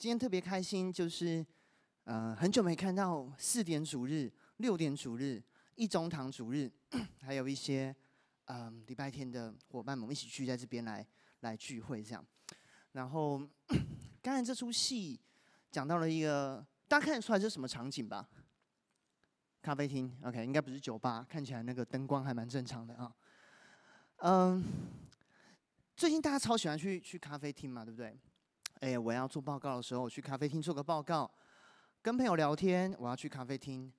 [0.00, 1.44] 今天特别开心，就是
[2.04, 5.42] 呃很久没看到四点主日、六点主日、
[5.74, 6.72] 一中堂主日，
[7.20, 7.94] 还有一些
[8.46, 11.06] 嗯、礼拜天的伙伴们，我们一起聚在这边来
[11.40, 12.26] 来聚会这样。
[12.92, 13.46] 然后
[14.22, 15.20] 刚才这出戏
[15.70, 18.26] 讲到了一个，大家看得出来这是什么场景吧？
[19.60, 23.14] 咖啡厅，OK，应该不是酒吧，看起来那个灯光还蛮正常的啊。
[24.22, 24.64] 嗯，
[25.94, 28.18] 最近大家超喜欢去去咖啡厅嘛，对不对？
[28.80, 31.30] 哎，我要做报告的时候，我去咖啡厅做个报告；
[32.00, 33.92] 跟朋友聊天，我要去咖啡厅；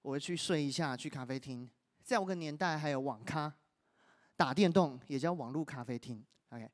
[0.00, 1.70] 我会去睡一下，去咖啡厅。
[2.02, 3.52] 在我个年代，还有网咖、
[4.34, 6.24] 打电动，也叫网络咖啡厅。
[6.48, 6.66] OK，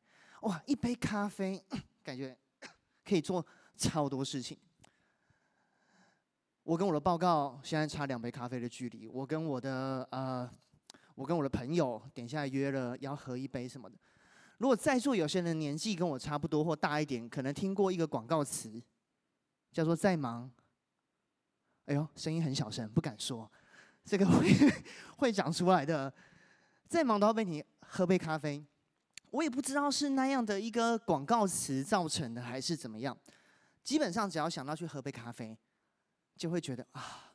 [0.43, 1.61] 哇，一杯咖啡，
[2.05, 2.39] 感觉
[3.05, 3.45] 可以做
[3.77, 4.57] 超多事情。
[6.63, 9.09] 我跟我的报告现在差两杯咖啡的距离。
[9.09, 10.49] 我跟我的呃，
[11.17, 13.97] 我跟我的朋友等一下约了要喝一杯什么的。
[14.59, 18.83] 如果在座有些人年纪跟我差不多或大一点，可能听过一个广告词，
[19.73, 20.51] 叫做“再忙”。
[21.87, 23.51] 哎呦，声音很小声，不敢说，
[24.05, 24.53] 这个 会
[25.17, 26.13] 会讲出来的。
[26.89, 28.65] 再忙都要被你喝杯咖啡。
[29.31, 33.17] 我也不知道是那样的一个广告词造成的，还是怎么样。
[33.85, 35.57] 基本上只要想到去喝杯咖啡，
[36.37, 37.33] 就会觉得啊。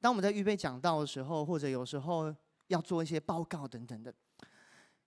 [0.00, 2.34] 当我们在预备讲道的时候，或者有时候
[2.66, 4.12] 要做一些报告等等的。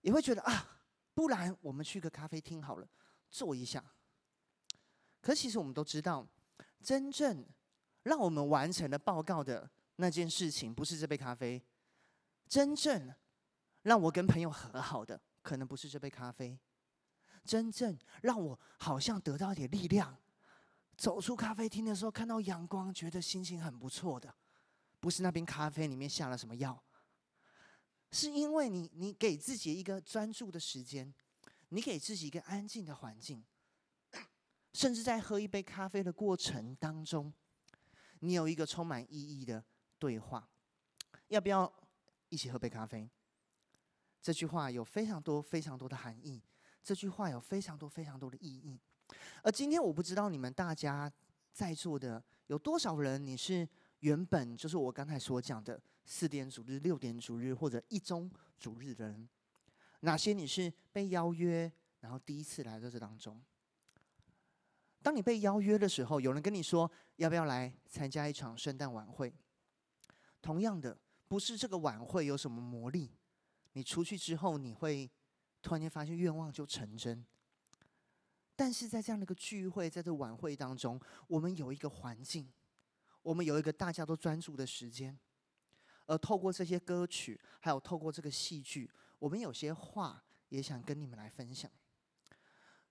[0.05, 0.79] 也会觉得啊，
[1.15, 2.87] 不然我们去个咖啡厅好了，
[3.31, 3.83] 坐一下。
[5.19, 6.27] 可其实我们都知道，
[6.83, 7.43] 真正
[8.03, 11.59] 让我们完成了报告的那件事情，不是这杯咖啡；
[12.47, 13.11] 真正
[13.81, 16.55] 让我跟朋友和好的，可能不是这杯咖啡；
[17.43, 20.15] 真正让我好像得到一点力量，
[20.95, 24.31] 走出咖啡厅的时候看到阳光，觉得心情很不错的，
[24.99, 26.79] 不是那杯咖啡里面下了什么药。
[28.15, 31.13] 是因为你，你给自己一个专注的时间，
[31.67, 33.43] 你给自己一个安静的环境，
[34.71, 37.33] 甚至在喝一杯咖啡的过程当中，
[38.19, 39.61] 你有一个充满意义的
[39.99, 40.47] 对话。
[41.27, 41.69] 要不要
[42.29, 43.09] 一起喝杯咖啡？
[44.21, 46.41] 这句话有非常多、非常多的含义。
[46.81, 48.79] 这句话有非常多、非常多的意义。
[49.43, 51.11] 而今天，我不知道你们大家
[51.51, 53.67] 在座的有多少人，你是。
[54.01, 59.27] 原本就是我刚才所讲的四点主日、六点主日或者一中主日的人，
[60.01, 63.41] 哪些你是被邀约，然后第一次来到这当中？
[65.01, 69.33] 当你被邀约的时候，有人跟你说要不要来参加一场圣诞晚会？
[70.41, 73.11] 同样的，不是这个晚会有什么魔力，
[73.73, 75.09] 你出去之后你会
[75.61, 77.25] 突然间发现愿望就成真。
[78.55, 82.47] 但是在这样的一个聚会，在这晚会当中，我们有一个环境。
[83.21, 85.17] 我们有一个大家都专注的时间，
[86.05, 88.89] 而透过这些歌曲，还有透过这个戏剧，
[89.19, 91.69] 我们有些话也想跟你们来分享。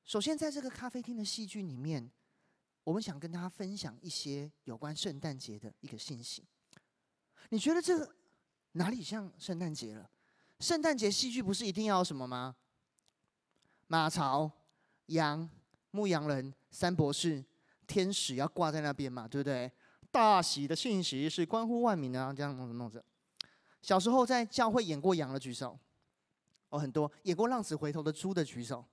[0.04, 2.10] 首先，在这个咖啡厅的戏剧里面，
[2.82, 6.44] 我们想跟大家分享一些有关圣诞节的一个信息。
[7.50, 8.14] 你觉得这个
[8.72, 10.10] 哪里像圣诞节了？
[10.60, 12.54] 圣诞节戏剧不是一定要什么吗？
[13.86, 14.50] 马槽、
[15.06, 15.48] 羊、
[15.90, 17.44] 牧羊人、三博士、
[17.86, 19.70] 天使要挂在那边嘛，对不对？
[20.14, 23.04] 大喜的信息是关乎万民的，这样弄着弄着。
[23.82, 25.76] 小时候在教会演过羊的举手，
[26.68, 28.84] 哦，很多演过浪子回头的猪的举手。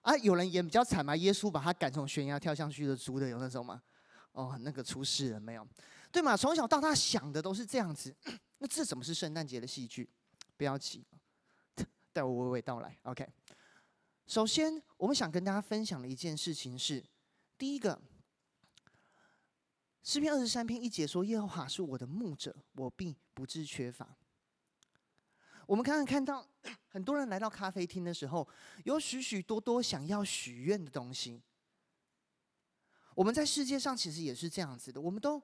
[0.00, 1.14] 啊，有人演比较惨嘛？
[1.14, 3.80] 耶稣把他赶从悬崖跳下去的猪的有那种吗？
[4.32, 5.64] 哦，那个出事了没有？
[6.10, 6.36] 对嘛？
[6.36, 8.12] 从小到大想的都是这样子。
[8.58, 10.10] 那这怎么是圣诞节的戏剧？
[10.56, 11.06] 不要急，
[12.12, 12.98] 待我娓娓道来。
[13.04, 13.24] OK，
[14.26, 17.04] 首先我们想跟大家分享的一件事情是，
[17.56, 18.02] 第一个。
[20.02, 24.16] 诗篇二十三篇一节说：“耶和华是我的牧者，我必不致缺乏。”
[25.66, 26.44] 我们刚刚看到
[26.88, 28.46] 很多人来到咖啡厅的时候，
[28.84, 31.40] 有许许多多想要许愿的东西。
[33.14, 35.40] 我们在世界上其实也是这样子的，我们都，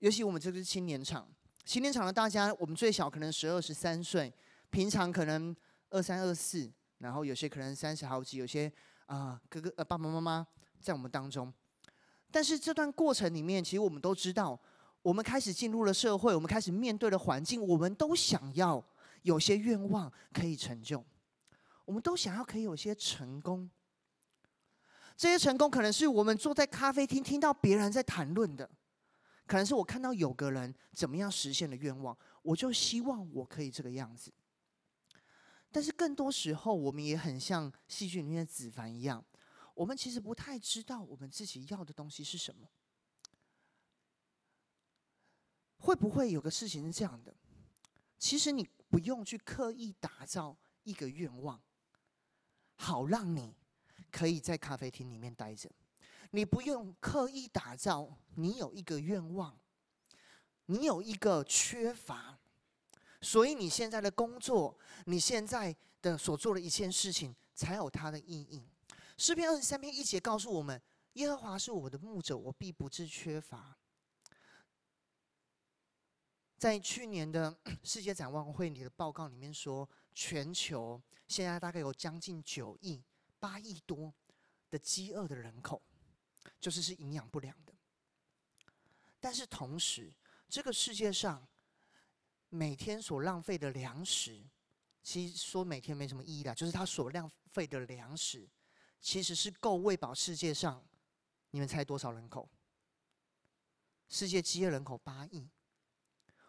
[0.00, 1.28] 尤其我们这个是青年场，
[1.64, 4.32] 青年场的大家，我们最小可能十二十三岁，
[4.70, 5.54] 平常可能
[5.90, 6.68] 二三二四，
[6.98, 8.70] 然后有些可能三十好几，有些
[9.06, 10.44] 啊、哥哥呃爸爸妈妈
[10.80, 11.54] 在我们当中。
[12.30, 14.58] 但是这段过程里面，其实我们都知道，
[15.02, 18.84] 我们开始进入了社会，我们开始面对了环境，我们都想要
[19.22, 21.04] 有些愿望可以成就，
[21.84, 23.70] 我们都想要可以有些成功。
[25.16, 28.68] 这些成功可能是我们坐在咖啡厅听到别人在谈论的，
[29.46, 34.30] 可能是我看到有个人怎么样实现了愿望，我就希望我可以这个样子。
[35.72, 39.24] 但是更多时候，我们也很像戏剧里面的子凡一样。
[39.78, 42.68] 我们其实不太知道我们自己要的东西是什么。
[45.76, 47.32] 会不会有个事情是这样的？
[48.18, 51.62] 其实你不用去刻意打造一个愿望，
[52.74, 53.54] 好让你
[54.10, 55.70] 可以在咖啡厅里面待着，
[56.32, 59.56] 你不用刻意打造，你有一个愿望，
[60.66, 62.36] 你有一个缺乏，
[63.20, 68.68] 所以你现在的工作，你现在的所做的一件事情，才有它的意义。
[69.18, 70.80] 诗篇二十三篇一节告诉我们：
[71.14, 73.76] 耶和华是我的牧者，我必不致缺乏。
[76.56, 83.02] 在去年的世界展望会里的报告里面说，全球现在大概有将近九亿、
[83.40, 84.14] 八亿多
[84.70, 85.82] 的饥饿的人口，
[86.60, 87.74] 就是是营养不良的。
[89.18, 90.14] 但是同时，
[90.48, 91.44] 这个世界上
[92.50, 94.48] 每天所浪费的粮食，
[95.02, 98.48] 其实说每天没什么意义的，就是它所浪费的粮食，
[99.00, 100.84] 其实是够喂饱世界上，
[101.50, 102.48] 你们猜多少人口？
[104.08, 105.48] 世界饥饿人口八亿。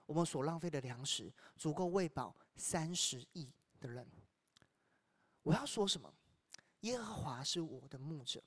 [0.05, 4.07] 我们所浪费的粮食足够喂饱三十亿的人。
[5.43, 6.11] 我要说什么？
[6.81, 8.43] 耶和华是我的牧者。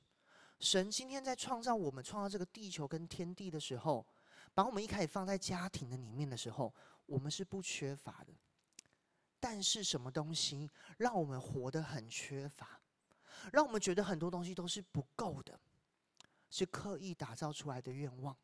[0.58, 4.06] 神今天在创造我们、创造这个地球跟天地的时候，
[4.55, 6.75] 把我们一开始放在家庭的里面的时候，
[7.06, 8.32] 我们是不缺乏的。
[9.38, 12.81] 但是什么东西让我们活得很缺乏？
[13.50, 15.59] 让我们觉得很多东西都是不够的，
[16.50, 18.37] 是刻意打造出来的愿望。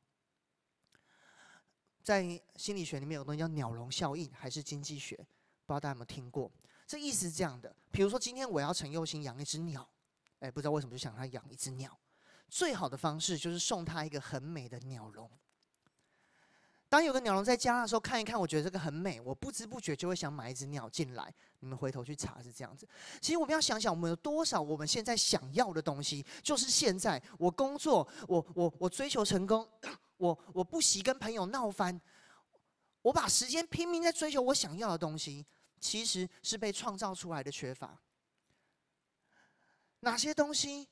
[2.02, 5.14] 在心理学里面有东西叫鸟笼效应，还是经济学？
[5.14, 6.50] 不知道大家有没有听过？
[6.86, 9.86] 这意思是这样的：比如说今天我要陈佑兴养一只鸟，
[10.40, 11.98] 哎，不知道为什么就想他养一只鸟。
[12.48, 15.30] 最好的方式就是送他一个很美的鸟笼。
[16.88, 21.32] 当有个鸟笼在家的时候，看一看，我觉得这个很美，我不知不觉就会想买一只鸟进来。
[21.60, 22.88] 你们回头去查是这样子。
[23.20, 29.68] 其实我们要想想，我们有多少我们现在想要的东西，就是现在我工作，我我我追求成功。
[30.16, 32.00] 我我不惜跟朋友闹翻，
[33.02, 35.46] 我把时间拼命在追求我想要的东西，
[35.78, 38.00] 其实是被创造出来的缺乏。
[40.00, 40.88] 哪些东西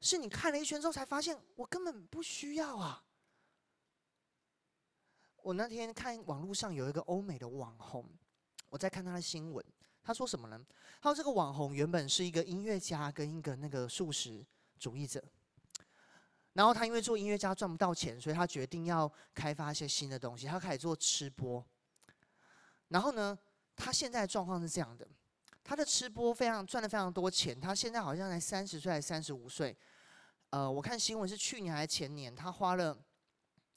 [0.00, 3.02] 是你看了一圈之后才发现我根本不需要啊？
[5.42, 8.04] 我那天看网络上有一个欧美的网红，
[8.68, 9.64] 我在看他的新闻，
[10.02, 10.60] 他说什么呢？
[11.00, 14.44] 他说这个网红原本是一个音乐家跟一个那个素食
[14.78, 15.22] 主义者。
[16.52, 20.46] 然后他因为做音乐家赚不到钱，所以他决定要开发一些新的东西。
[20.46, 21.64] 他开始做吃播。
[22.88, 23.38] 然后呢，
[23.76, 25.06] 他现在的状况是这样的：
[25.62, 27.58] 他的吃播非常赚了非常多钱。
[27.58, 29.76] 他现在好像才三十岁还是三十五岁？
[30.50, 32.98] 呃，我看新闻是去年还是前年，他花了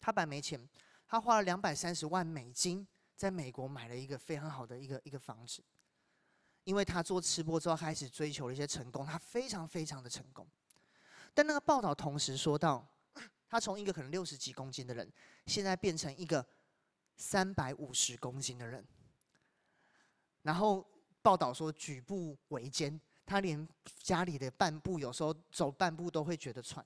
[0.02, 0.60] 他本来没钱，
[1.14, 5.64] 他花了两百三十万美金在美国买了一个非常好的一个一个房子。
[6.64, 10.48] 因为他做吃播之后开始追求了一些成功，他非常非常的成功。
[11.32, 12.84] 但那个报道同时说到，
[13.48, 15.08] 他从一个可能六十几公斤的人，
[15.46, 16.44] 现在变成一个
[17.16, 18.84] 三百五十公斤的人。
[20.42, 20.84] 然后
[21.22, 23.70] 报道说举步维艰，他连
[24.00, 26.84] 家里的半步有时候走半步都会觉得喘。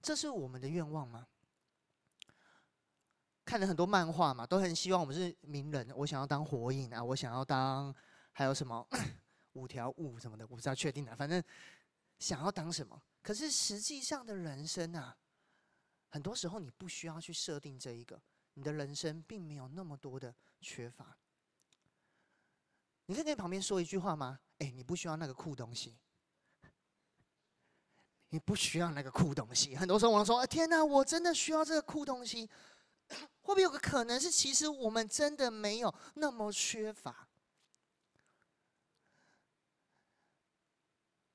[0.00, 1.26] 这是我们的愿望吗？
[3.44, 5.92] 看了很多漫画嘛，都很希望我们是名人。
[5.96, 7.94] 我想要当火影啊，我想要当
[8.32, 8.86] 还有什么
[9.54, 11.42] 五条悟什么的，我不知道确定的，反正
[12.18, 13.02] 想要当什么。
[13.22, 15.16] 可是实际上的人生啊，
[16.08, 18.20] 很多时候你不需要去设定这一个，
[18.54, 21.16] 你的人生并没有那么多的缺乏。
[23.06, 24.38] 你可以跟旁边说一句话吗？
[24.58, 25.98] 哎，你不需要那个酷东西，
[28.28, 29.74] 你不需要那个酷东西。
[29.76, 32.48] 很多时候我们说，天哪，我真的需要这个酷东西。
[33.42, 37.28] 会不会有个可能是，其实我们真的没有那么缺乏？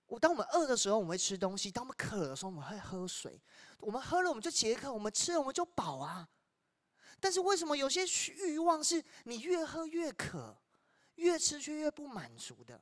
[0.08, 3.42] 我当我们饿的时候，我们会吃东西；当我们渴的时候，我们会喝水。
[3.80, 6.28] 我们喝了，我们就解渴；我们吃了，我们就饱啊。
[7.20, 8.06] 但是为什么有些
[8.46, 10.58] 欲望是你越喝越渴，
[11.16, 12.82] 越吃却越不满足的？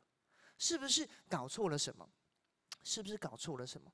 [0.58, 2.08] 是不是搞错了什么？
[2.84, 3.92] 是不是搞错了什么？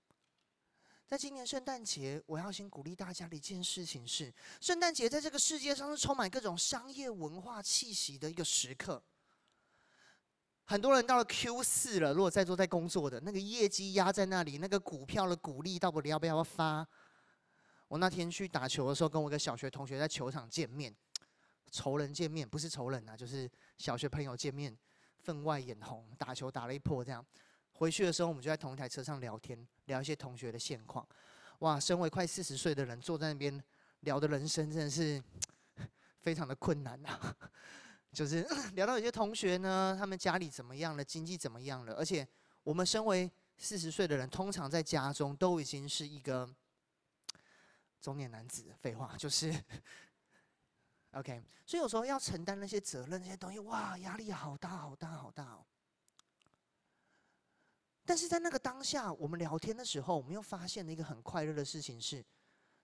[1.12, 9.03] 在今年圣诞节，我要先鼓励大家的一件事情是：圣诞节在这个世界上是充满各种商业文化气息的一个时刻。
[10.63, 16.88] 很多人到了 Q 四了，如果在座在工作的那个业绩压在那里，那个股票的股利到底要不要发？
[17.89, 20.96] 我那天去打球的时候，跟我一个小学同学在球场见面，
[21.70, 24.74] 仇人见面不是仇人啊，就是小学朋友见面，
[25.20, 27.25] 分外眼红，打球打了一波这样。
[27.81, 31.03] 回去的时候，我们就在同一台车上聊天，聊一些同学的现况。
[31.61, 33.59] 哇，身为快四十岁的人，坐在那边
[34.01, 35.19] 聊的人生真的是
[36.21, 37.35] 非常的困难啊。
[38.13, 38.43] 就是
[38.77, 42.27] 聊到有些同学呢，他们家里怎么样了，经济怎么样了，而且
[42.61, 46.47] 我们身为四十岁的人，通常在家中都已经是一个
[48.00, 48.71] 中年男子。
[48.79, 49.51] 废话就是
[51.13, 55.65] OK，所以有时候要承担那些责任、那些东西，哇，压力好大、好大、好大哦。
[58.12, 62.22] 但是在那个当下，我们聊天的时候，我们又发现了一个很快乐的事情是，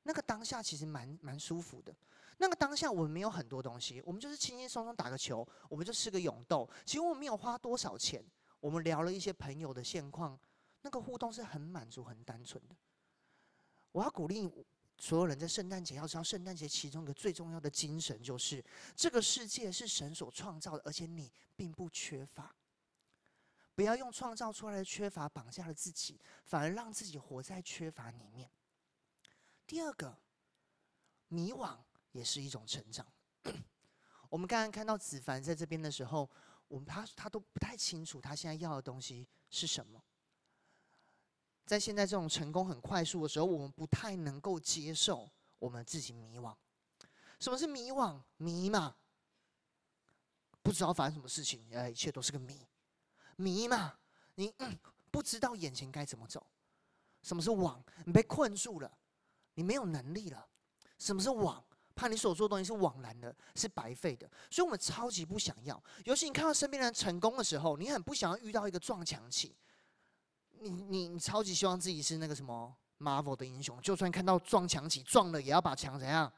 [0.03, 1.93] 那个当下其实蛮蛮舒服的。
[2.37, 6.65] 那个当下我们没有很多东西，我们就是轻轻松松打个球，我们就吃个永豆。
[6.85, 8.23] 其实我们没有花多少钱，
[8.61, 10.39] 我们聊了一些朋友的现况，
[10.81, 12.73] 那个互动是很满足、很单纯的。
[13.91, 14.49] 我要鼓励
[14.97, 18.63] 所有人在圣诞节要知道，圣诞节其中一个最重要的精神就是，
[18.95, 22.55] 这个世界是神所创造的，而且你并不缺乏。
[23.77, 28.49] 不要用创造出来的缺乏绑架了自己，反而让自己活在缺乏里面。
[29.67, 30.17] 第二个，
[31.27, 31.77] 迷惘
[32.11, 33.05] 也是一种成长。
[34.31, 36.27] 我们刚刚看到子凡在这边的时候，
[36.67, 40.03] 我们他他都不太清楚他现在要的东西是什么。
[41.63, 45.29] 在现在这种成功很快速的时候，我们不太能够接受
[45.59, 46.51] 我们自己迷惘。
[47.39, 48.19] 什么是迷惘？
[48.37, 48.95] 迷嘛，
[50.63, 52.65] 不知道发生什么事情，哎，一切都是个谜。
[53.37, 53.93] 迷嘛，
[54.35, 54.53] 你、
[55.09, 56.45] 不知道眼前该怎么走。
[57.23, 57.83] 什么是网？
[58.05, 58.91] 你被困住了，
[59.55, 60.47] 你没有能力了。
[60.99, 61.63] 什么是网？
[61.95, 64.29] 怕你所做的东西是枉然的，是白费的。
[64.51, 65.81] 所以我们超级不想要。
[66.05, 69.55] 尤其你看到身边人成功的时候，你很不想要遇到一个撞墙期。
[70.59, 76.31] 你你你超级希望自己是那个什么 Marvel 的英雄，就算看到撞墙起撞了，也要把墙怎样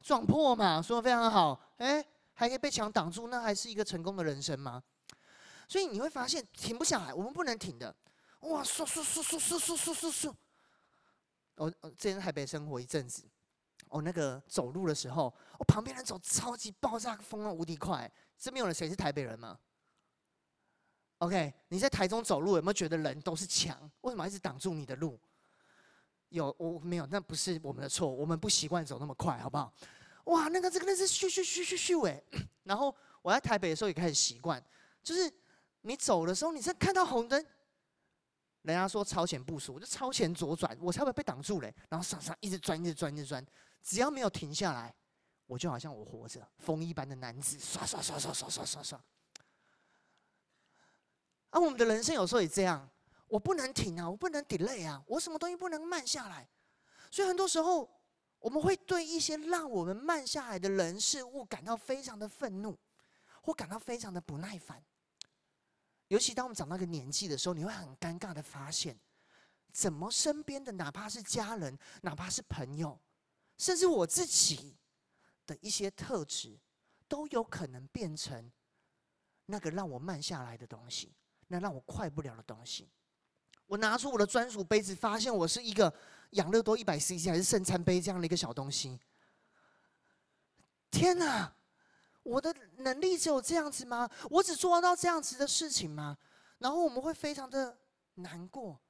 [0.00, 0.82] 撞破嘛？
[0.82, 2.04] 说的非常好，哎，
[2.34, 4.82] 还可以被墙挡住，那还是一个成功的人生吗？
[5.68, 7.94] 所以你会发现停不下来，我们不能停的。
[8.40, 10.34] 哇，唰唰唰唰唰唰唰唰！
[11.56, 13.22] 我我之前在台北生活一阵子，
[13.88, 18.10] 我那个走路的时候，我旁边人走超级爆炸风啊，无敌快。
[18.38, 19.58] 这边有人谁是台北人吗
[21.18, 23.90] ？OK，你在台中走路有没有觉得人都是墙？
[24.02, 25.20] 为什么一直挡住你的路？
[26.28, 29.72] 有，我没有，那不是我们的错，我们不习惯走那么快，好不好？
[30.24, 32.22] 哇，那个这个那是咻咻咻咻咻哎！
[32.62, 34.62] 然后我在台北的时候也开始习惯，
[35.02, 35.28] 就是
[35.80, 37.44] 你走的时候，你是看到红灯，
[38.62, 41.74] 人家说超前部署，我就超前左转，我才会被挡住嘞。
[41.88, 43.44] 然后上上一直钻，一直钻，一直钻，
[43.82, 44.94] 只要没有停下来，
[45.46, 49.04] 我就好像我活着，风一般的男子，刷刷刷刷刷刷刷刷。
[51.50, 52.86] 啊、我们的人生有时候也这样，
[53.26, 56.46] 我不能停啊，我不能 delay 啊，我什么东西不能慢下来？
[57.10, 57.88] 所以很多时候，
[58.38, 62.76] 我们会对一些让我们慢下来的人事物感到非常的愤怒，
[63.40, 64.84] 或感到非常的不耐烦。
[66.08, 68.98] 尤其当我们长到一个年纪的时候，你会很尴尬的发现，
[69.72, 73.00] 怎么身边的哪怕是家人，哪怕是朋友，
[73.56, 74.76] 甚至我自己
[75.46, 76.58] 的一些特质，
[77.06, 78.50] 都有可能变成
[79.46, 81.14] 那个让我慢下来的东西。
[81.50, 82.90] 那让我快不了的东西，
[83.64, 85.90] 我拿出我的专属杯子，发现我是一个
[86.32, 89.00] 养乐多一百 CC 还是圣餐杯这样的一个小东西。
[90.90, 91.50] 天哪，
[92.22, 94.08] 我的能力只有这样子吗？
[94.30, 96.16] 我只做到这样子的事情吗？
[96.58, 97.78] 然后我们会非常的
[98.14, 98.80] 难过，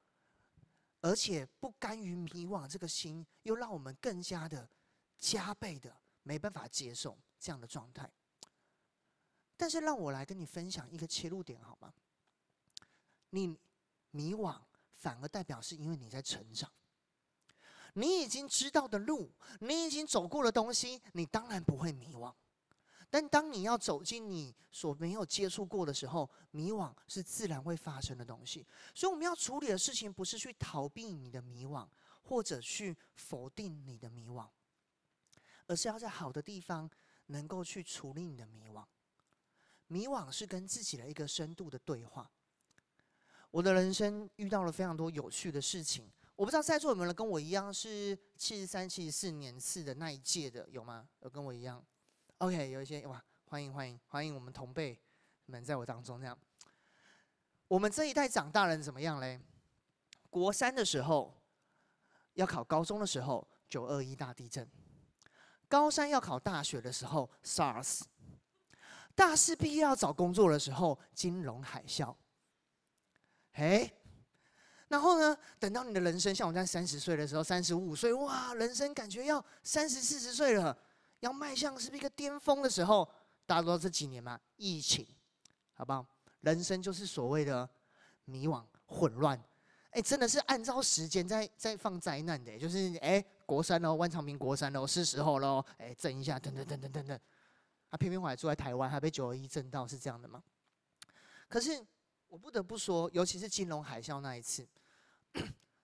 [1.01, 4.67] 而且不甘于迷惘这个心，又让我们更加的
[5.17, 8.11] 加倍的没办法接受这样的状态。
[9.55, 11.93] 但是让我来跟你分享一个切入点好吗？
[13.29, 13.55] 你
[14.11, 14.59] 迷惘，
[14.95, 16.71] 反而代表是因为你在成长。
[17.93, 22.33] 你已经知道的路，你已经走过的东西，你当然不会迷惘。
[23.09, 28.65] 但当你要走进你所没有接触过的时候，迷惘是自然会发生的东西。
[28.93, 31.87] 所以我们要处理的事情，不是去逃避你的迷惘，
[32.21, 34.47] 或者去否定你的迷惘，
[35.65, 36.89] 而是要在好的地方
[37.27, 38.85] 能够去处理你的迷惘。
[39.87, 42.29] 迷惘是跟自己的一个深度的对话。
[43.49, 51.09] 我的人生遇到了非常多有趣的事情，我不知道在座有没有人跟我一样是七十三、七十四年次的那一届的，有吗？
[51.21, 51.83] 有跟我一样
[52.39, 54.97] ？OK，有一些哇，欢迎欢迎欢迎我们同辈
[55.45, 56.37] 们在我当中这样。
[57.67, 59.39] 我们这一代长大人怎么样嘞？
[60.29, 61.37] 国三的时候
[62.33, 64.65] 要考高中的时候，九二一大地震；
[65.67, 68.03] 高三要考大学的时候，SARS；
[69.13, 72.15] 大四毕业要找工作的时候，金融海啸。
[73.51, 73.91] 哎，
[74.87, 75.37] 然后呢？
[75.59, 80.77] 等到你的人生像我在三十岁的时候，三十五岁，哇，人生感觉要三十四十岁了，
[81.19, 83.07] 要迈向是不是一个巅峰的时候？
[83.45, 85.07] 大家都知道这几年嘛，疫情，
[85.73, 86.05] 好不好？
[86.41, 87.67] 人生就是所谓的
[88.25, 89.41] 迷惘、混乱。
[89.91, 97.19] 哎，真的是按照时间在在放灾难的，就是哎，国三喽，万长平国三喽，是时候喽，哎，震一下，等等等等等等。
[97.89, 100.43] 他偏偏我还住在台湾，还被九二一震到，是这样的吗？
[101.47, 101.85] 可是。
[102.29, 104.63] 我不得不说，尤其是金融海啸那一次，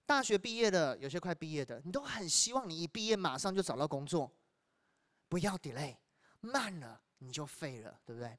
[0.05, 4.31] 大学毕业的，有些快毕业的，你都很希望你一毕业马上就找到工作，
[5.27, 5.95] 不要 delay，
[6.41, 8.37] 慢了你就废了，对不对？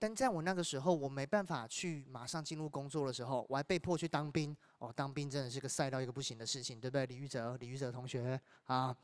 [0.00, 4.56] 但在我那个时候，我没办法去马上进入工作的时候，我还被迫去当兵。
[4.78, 7.04] 哦，当兵真的是个赛到一个不行的事情，对不对？
[7.06, 8.96] 李玉哲，李玉哲同学啊。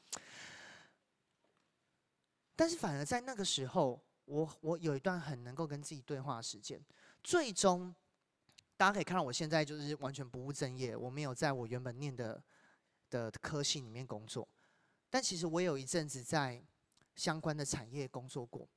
[2.55, 6.81] 但是反而在那个时候，我我有一段很能够跟自己对话的时间。
[7.25, 7.93] 最终，
[8.77, 12.41] 大家可以看到，我现在就是完全不务正业，我没有在我原本念的
[13.11, 14.47] 的科系里面工作。
[15.15, 16.61] 但其实我有一阵子在
[17.15, 18.69] 相关的产业工作过。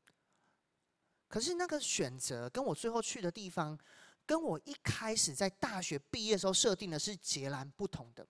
[1.28, 3.76] 可是那个选择跟我最后去的地方，
[4.24, 8.28] 跟我一开始在大学毕业时候设定的是截然不同的。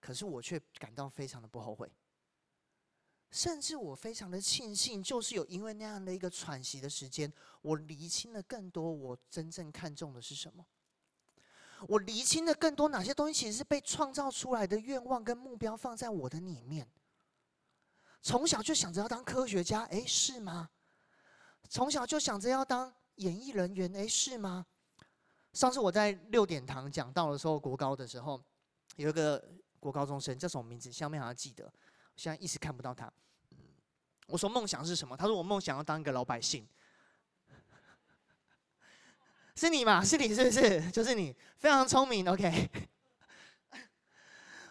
[0.00, 1.92] 可是我却感到非常的不后悔，
[3.30, 7.30] 甚至我非常的庆幸，就是有因为那样的一个喘息的时间，
[7.60, 10.64] 我厘清了更多我真正看重的是什么。
[11.88, 16.88] 我厘清了更多哪些东西其实是被创造出来的愿望跟目标放在我的里面。
[18.22, 20.70] 从小就想着要当科学家，诶，是吗？
[21.68, 24.64] 从小就想着要当演艺人员，诶，是吗？
[25.52, 28.42] 上次我在六点堂讲到的时候，国高的时候，
[28.96, 29.42] 有一个
[29.78, 30.90] 国高中生叫什么名字？
[30.90, 31.72] 下面好像记得，
[32.16, 33.12] 现在一时看不到他。
[34.26, 35.16] 我说梦想是什么？
[35.16, 36.66] 他说我梦想要当一个老百姓。
[39.54, 40.04] 是你嘛？
[40.04, 40.80] 是你是不是？
[40.92, 42.28] 就是你，非常聪明。
[42.28, 42.70] OK。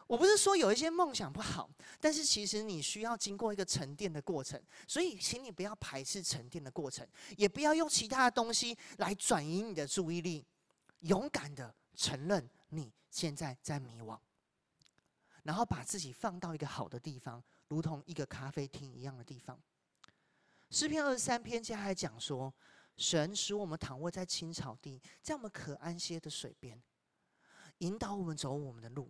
[0.05, 10.45] 我不是说有一些梦想不好，但是其实你需要经过一个沉淀的过程，所以请你不要排斥沉淀的过程，也不要用其他的东西来转移你的注意力，
[10.99, 14.19] 勇敢的承认你现在在迷惘，
[15.43, 19.59] 然后把自己放到一个好的地方，如同一个咖啡厅一样的地方。
[20.69, 22.53] 诗篇二十三篇接下来讲说，
[22.97, 26.81] 神使我们躺卧在青草地，在我们可安歇的水边，
[27.79, 29.09] 引导我们走我们的路。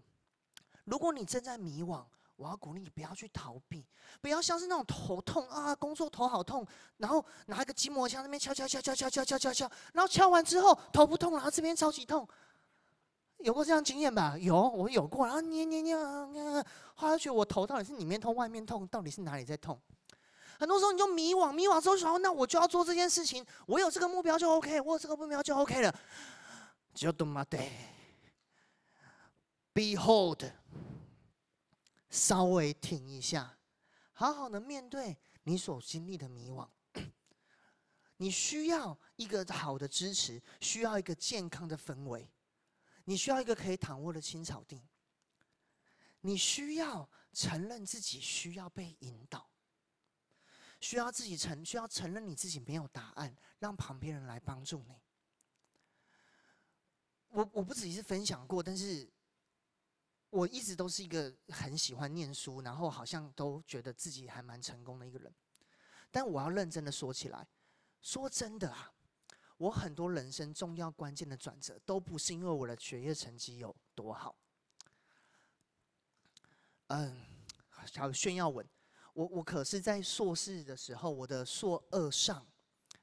[0.86, 2.04] 如果你正在迷惘，
[2.36, 3.86] 我要鼓励你不要去逃避，
[4.20, 6.66] 不要像是那种头痛啊，工作头好痛，
[6.98, 12.28] 然后拿一个筋膜枪那边敲敲敲敲敲敲敲敲，然后敲完之后头不痛，然后这边超级痛，
[13.38, 14.38] 有过这样经验吧？
[14.38, 15.96] 有，我有过，然后捏捏捏，
[16.96, 19.80] 后来觉得我头到底是里面痛外面痛，到底是哪里在痛？
[20.60, 26.00] 很多时候你就迷惘，迷惘之后说，那我就要做这件事情，我有这个目标就 OK，我有这个目标就 OK 了，
[26.94, 27.72] 就这么对。
[29.74, 30.52] Behold，
[32.10, 33.58] 稍微停一下，
[34.13, 36.68] 好好的面对你所经历的迷惘。
[38.18, 42.30] 你需要一个好的支持，需要一个健康的氛围，
[43.04, 44.82] 你需要一个可以躺卧的青草地。
[46.22, 49.50] 你需要承认自己需要被引导，
[50.84, 55.00] 需要自己承需要承认你自己没有答案，让旁边人来帮助你。
[57.30, 59.10] 我我不只是分享过，但是。
[60.34, 65.32] 我一直都是一个很喜欢念书，然后好像都觉得自己还蛮成功的一个人。
[66.10, 67.48] 但我要认真的说起来，
[68.02, 68.91] 说真的啊，
[69.58, 74.36] 我很多人生重要关键的转折，都不是因为我的学业成绩有多好。
[76.88, 77.15] 嗯，
[77.67, 78.67] 还有炫耀文，
[79.13, 82.45] 我我可是在硕士的时候，我的硕二上，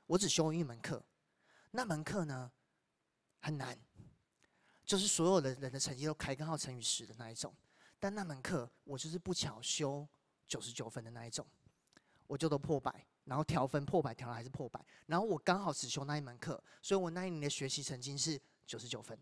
[0.07, 1.03] 我只修一门课，
[1.71, 2.51] 那门课呢
[3.41, 3.79] 很难。
[4.85, 7.55] 就是所有的人的成绩都开根号乘以十的那一种，
[8.01, 10.05] 但那门课我就是不巧修
[10.49, 11.47] 九十九分的那一种，
[12.27, 19.17] 我就都破百，然后调分破百调了还是破百，然后我刚好只修那一门课，所以我那一年的学习成绩是九十九分。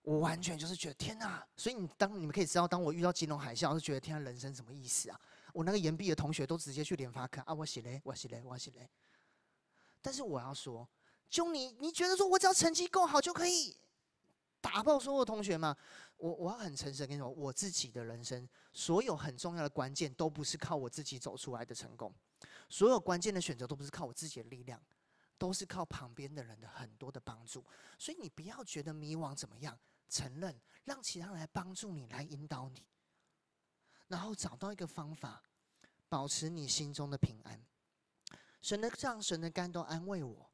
[0.00, 1.46] 我完全就是觉得天哪！
[1.58, 5.20] 所以你当你们可以知道，当我遇到金融海啸，就觉得天哪，人生什么意思啊？
[5.54, 8.88] 我那个延毕的同学都直接去联发科啊，我写嘞，我写嘞，我写嘞。
[10.02, 10.88] 但是我要说，
[11.28, 13.76] 就你你觉得说我只要成绩够好就可以？
[14.62, 15.74] 打爆所有同学吗？
[16.18, 22.14] 我我要很诚实跟你说，我自己的人生所有很重要的关键都不是靠我自己走出来的成功，
[22.68, 24.78] 所有关键的选择都不是靠我自己的力量，
[25.38, 27.64] 都是靠旁边的人的很多的帮助。
[27.98, 29.78] 所以你不要觉得迷惘怎么样，
[30.10, 32.84] 承认，让其他人来帮助你，来引导你，
[34.10, 35.40] 然后找到一个方法，
[36.08, 37.64] 保持你心中的平安。
[38.60, 40.50] 神的杖、神的竿都安慰我。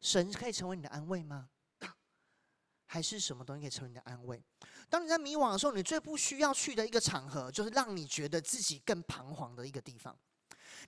[0.00, 1.50] 神可以成为你的安慰吗？
[2.86, 4.42] 还是什么东西可以成为你的安慰？
[4.88, 10.16] 当你在迷惘的时候，你最不需要去的一个场合，就是让你觉得自己更彷徨的一个地方。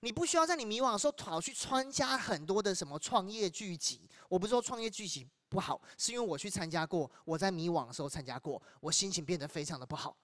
[0.01, 4.09] 你不需要在你迷惘的时候跑去参加很多的什么创业聚集。
[4.29, 10.17] 我不是说创业聚集不好，是因为我去参加过，我在迷惘的时候参加过，我心情变得非常的不好。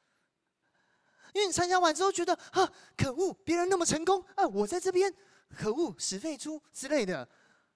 [1.38, 5.12] 因为你参加完之后觉得啊，可恶，别人那么成功啊，我在这边，
[5.56, 7.28] 可恶，死废猪之类的。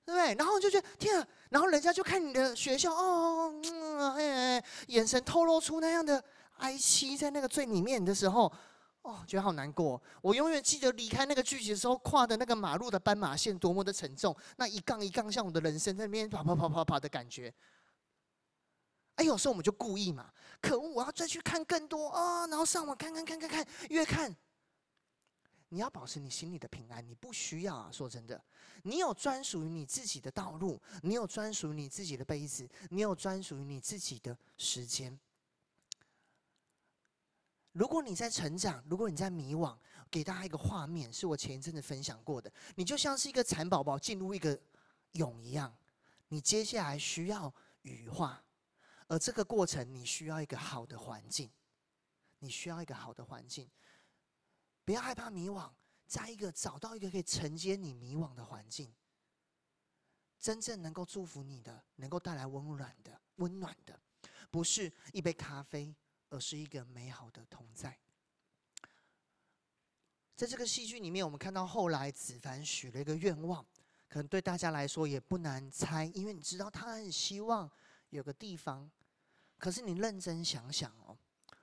[0.04, 0.34] 对不对？
[0.34, 6.20] 然后就觉得天啊，然后人家就看你的学校哦，嗯，哎，眼神透露出那样的
[6.56, 8.52] 哀戚，在那个最里面的时候，
[9.02, 10.02] 哦，觉得好难过。
[10.20, 17.54] 我永远记得离开那个聚集的时候，跨的那个马路的斑马线多么的沉重，那一杠一杠像我的人生在那边跑跑跑跑跑的感觉。
[19.14, 24.34] 哎，有时候我们就故意嘛，可恶，我要再去看更多啊，然后上网看看看看看，越看。
[25.68, 27.90] 你要保持你心里的平安，你不需要啊。
[27.90, 28.42] 说真的，
[28.82, 35.18] 你有专属于你自己的道路，你有专属于你自己的杯子，你有专属于你自己的时间。
[37.72, 39.74] 如果你在成长，如果你在迷惘，
[40.10, 42.52] 给大家一个画面，是我前一阵子分享过的。
[42.74, 44.60] 你就像是一个蚕宝宝进入一个
[45.12, 45.74] 蛹一样，
[46.28, 48.44] 你接下来需要羽化，
[49.12, 51.50] 而这个过程你需要一个好的环境，
[52.38, 53.70] 你需要一个好的环境。
[54.86, 55.70] 不要害怕迷惘，
[56.06, 58.90] 在一个找到一个可以承接你迷惘的环境，
[60.40, 64.00] 真正能够祝福你的，能够带来温暖的、温暖的，
[64.50, 65.94] 不是一杯咖啡。
[66.30, 67.94] 而是一个美好的同在。
[70.34, 73.62] 在这个戏剧里面，我们看到后来子凡许了一个愿望，
[74.08, 77.70] 可能对大家来说也不难猜，因为你知道他很希望
[78.08, 78.90] 有个地方。
[79.62, 81.16] 可是你认真想想哦，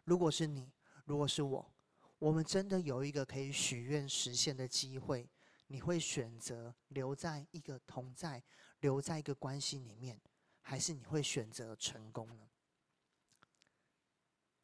[0.05, 0.71] 如果是你，
[1.03, 1.69] 如果是我，
[2.17, 5.29] 我们真的有一个可以许愿实现的机会，
[5.67, 8.41] 你会选择留在一个同在，
[8.79, 10.17] 留在一个关系里面，
[10.61, 12.49] 还是你会选择成功呢？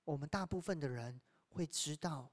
[0.05, 1.19] 我们大部分的人
[1.49, 2.31] 会知道，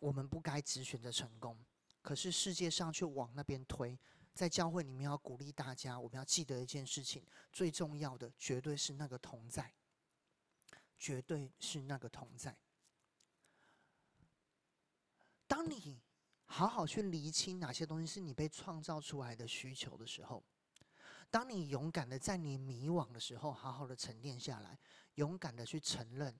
[0.00, 1.56] 我们不该只选择成功，
[2.02, 3.98] 可是世界上却往那边推。
[4.34, 9.74] 在教会里面，要鼓励大家，我们要记得一件事情：最重要的绝对是那个同在，
[10.98, 12.56] 绝对是那个同在。
[15.46, 16.00] 当你
[16.46, 20.42] 好好去厘清哪些东西是你被创造出来的需求的时候，
[21.30, 24.78] 当你勇敢的在你迷惘的时候，好好的沉淀下来。
[25.16, 26.34] 勇敢的去承认，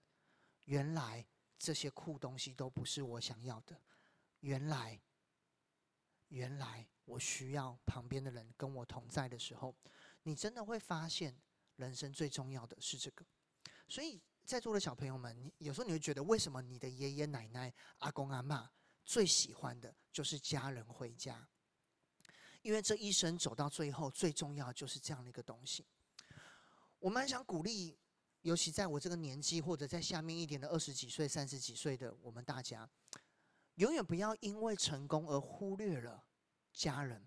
[0.65, 1.27] 原来
[1.59, 3.79] 这些酷东西都不是我想要的。
[4.41, 4.99] 原来，
[6.33, 9.75] 原来我需要旁边的人跟我同在的时候，
[10.23, 11.39] 你真的会发现，
[11.77, 13.23] 人生最重要的是这个。
[13.87, 18.67] 所以，在座的小朋友们，你有时候你会觉得，为什么你的爷爷奶奶、阿公阿嬷
[19.05, 21.47] 最喜欢的就是家人回家？
[22.63, 25.87] 因为这一生走到最后，最重要就是这样的一个东西。
[26.99, 27.99] 我们想鼓励。
[28.43, 32.91] 尤其在我这个年纪，或者在下面一点的二十几岁、三十几岁的我们大家，
[33.77, 36.25] 永远不要因为成功而忽略了
[36.73, 37.27] 家人、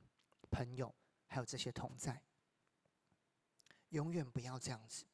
[0.50, 0.94] 朋友，
[1.26, 2.22] 还有这些同在。
[3.90, 5.06] 永远不要这样子，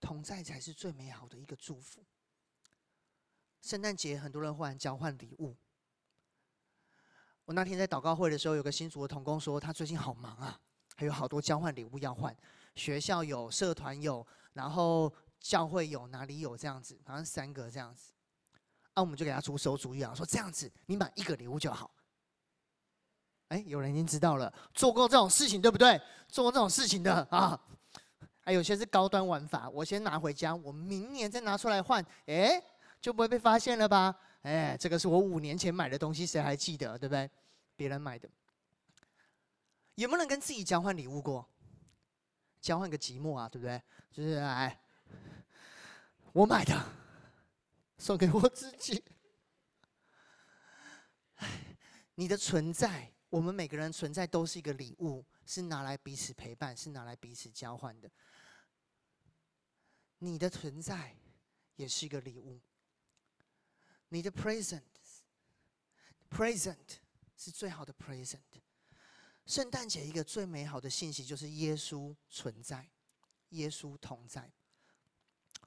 [0.00, 2.04] 同在才是最美好的一个祝福。
[3.60, 5.56] 圣诞节很多人忽然交换礼物。
[7.44, 10.60] 我那天在祷告会的时候，有个新组的同工说，他最近好忙啊，
[10.96, 12.36] 还有好多交换礼物要换，
[12.74, 15.12] 学校有，社团有，然后。
[15.40, 17.00] 教会有哪里有这样子？
[17.06, 18.12] 好像三个这样子，
[18.94, 21.90] 啊，我们就给他出馊主意啊，说这样子，你买一个礼物就好。
[23.48, 26.00] 哎，有人已经知道了，做过这种事情对不对？
[26.28, 27.60] 做过这种事情的啊，
[28.40, 32.62] 还有些是高端玩法，我先拿回家，我明年再拿出来换，哎，
[33.00, 34.14] 就不会被发现了吧？
[34.42, 36.98] 哎，这个是我五年前买的东西，谁还记得？
[36.98, 37.30] 对不对？
[37.76, 38.28] 别人买的，
[39.94, 41.48] 有没有人跟自己交换礼物过？
[42.60, 43.82] 交换个寂寞啊，对不对？
[44.10, 44.78] 就是哎。
[46.32, 46.80] 我买的，
[48.00, 49.04] 送给我自己。
[52.14, 58.10] 你的存在，我们每个人存在都是一个礼物，是拿来彼此陪伴，是拿来彼此交换的。
[60.18, 61.14] 你的存在
[61.76, 62.62] 也是一个礼物。
[64.08, 66.76] 你的 present，present
[67.36, 68.38] 是最好的 present。
[69.46, 72.88] 圣诞节一个最美好的信息就是耶稣存在，
[73.50, 74.50] 耶稣同在。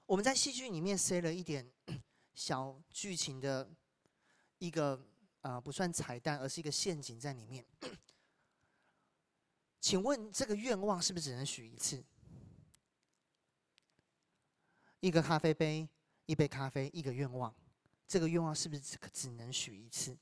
[0.06, 1.72] 我们在戏剧里面塞了一点
[2.34, 3.70] 小剧情的
[4.58, 5.00] 一个、
[5.42, 7.66] 呃，不算彩蛋，而是一个陷阱在里面。
[9.80, 12.04] 请问这个愿望是不是只能许一次？
[15.00, 15.88] 一个咖啡杯，
[16.26, 17.54] 一杯咖啡，一个愿望，
[18.08, 20.18] 这个愿望是不是只只能许一次？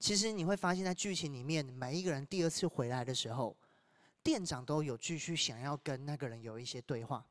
[0.00, 3.56] 其实你会发现在剧情里面，每一个人第二次回来的时候，
[4.20, 7.24] 店长都有继续想要跟那个人有一些对话。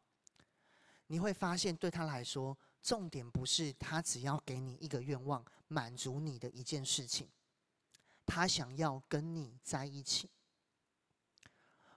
[1.08, 7.30] 你会发现，对他来说，重点不是他只要给你一个愿望，满足你的一件事情。
[8.26, 10.30] 他想要跟你在一起。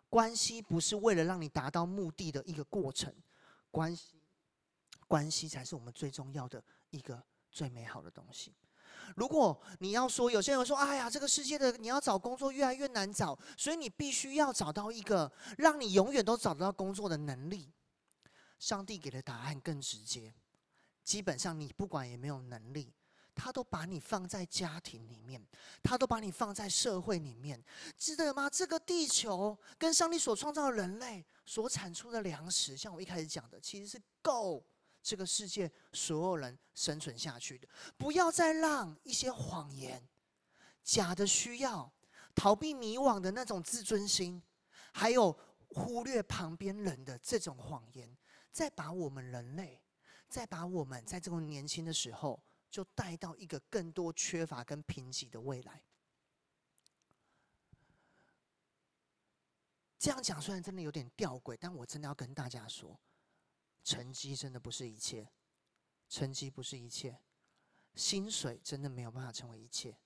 [0.09, 3.13] 关系不是为了让你达到目的的一个过程，
[3.71, 4.23] 关系，
[5.09, 7.21] 关系才是我们最重要的一个
[7.51, 8.55] 最美好的东西。
[9.17, 17.73] 如果你要说，有些人说：“哎呀，这个世界的你要找工作越来越难找，所以你必须要找到一个让你永远都找得到工作的能力。”
[18.61, 20.33] 上帝给的答案更直接，
[21.05, 22.93] 基本上你不管有没有能力，
[23.35, 25.45] 他都把你放在家庭里面，
[25.83, 27.63] 他都把你放在社会里面，
[27.97, 28.49] 记得吗？
[28.49, 34.65] 这个地球跟上帝所创造的人类所产出的粮食，像我一开始讲的，其实是够
[35.03, 37.69] 这个世界所有人生存下去的。
[37.99, 40.03] 不要再让一些谎言、
[40.83, 41.93] 假的需要、
[42.35, 44.43] 逃避迷惘的那种自尊心，
[44.93, 45.39] 还有
[45.69, 48.17] 忽略旁边人的这种谎言，
[48.51, 49.83] 再把我们人类，
[50.35, 52.43] 再把我们在这种年轻的时候。
[52.75, 55.81] 就带到一个更多缺乏跟贫瘠的未来。
[59.97, 62.99] 这样讲虽然真的有点吊诡，但我真的要跟大家说，
[63.85, 65.31] 成绩真的不是一切，
[66.09, 67.17] 成绩不是一切，
[67.95, 69.97] 薪水真的没有办法成为一切。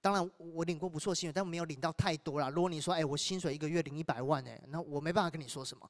[0.00, 2.50] 当然，我领过不错薪水，但我没有领到太多啦。
[2.50, 5.88] 如果你说，哎，我薪水一个月领一百万，哎，那我没办法跟你说什么。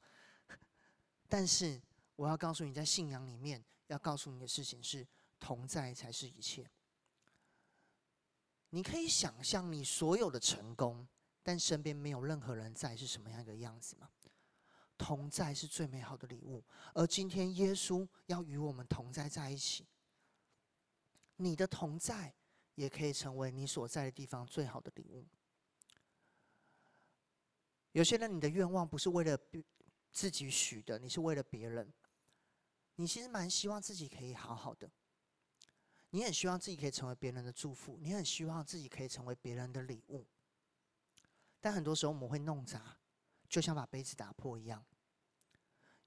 [1.27, 1.81] 但是
[2.15, 5.07] 我要告诉你，在信仰里面要告诉你的事情是。
[5.37, 6.67] 同在才是一切。
[8.69, 11.07] 你可以想象你所有的成功，
[11.43, 14.09] 但身边没有任何人在，是什么样一个样子吗？
[14.97, 19.85] 同在是最美好的礼物，而今天耶稣要与我们同在在一起。
[21.35, 22.33] 你的同在
[22.75, 25.27] 也可以成为你所在的地方最好的礼物。
[27.91, 29.37] 有些人，你的愿望不是为了
[30.11, 31.93] 自己许的，你是为了别人。
[32.95, 34.89] 你其实蛮希望自己可以好好的。
[36.11, 40.25] 你很希望自己可以成为别人的祝福，你很希望自己可以成为别人的礼物，
[41.59, 42.97] 但很多时候我们会弄砸，
[43.49, 44.85] 就像把杯子打破一样。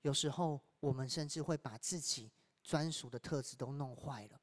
[0.00, 4.40] 有时候我们甚至会把自己专属的特质都弄坏了。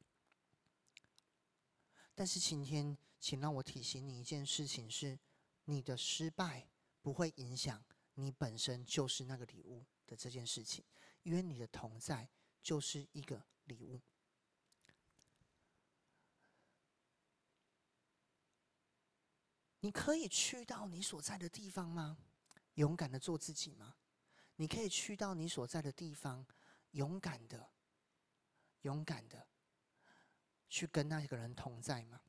[2.14, 5.18] 但是今天，请让我提醒你一件事情：是
[5.64, 6.68] 你的失败
[7.02, 10.84] 不会影响你本身就是那个礼物的这件事情，
[11.26, 12.30] 因为你的同在
[12.62, 14.00] 就是一个礼物。
[19.80, 22.18] 你可以去到你所在的地方吗？
[22.76, 23.96] 勇敢的做自己吗？
[24.56, 26.46] 你可以去到你所在的地方，
[26.92, 27.70] 勇敢的、
[28.82, 29.48] 勇敢的
[30.70, 32.22] 去跟那个人同在吗？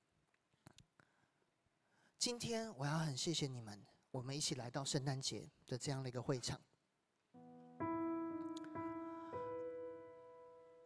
[2.18, 6.60] 今天我要很谢谢你们，我们一起来到圣诞节的这样的一个会场。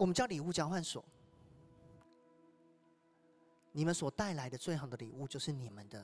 [0.00, 1.04] 我们叫礼物交换所。
[3.70, 6.02] 你们所带来的最好的礼物就是你们的。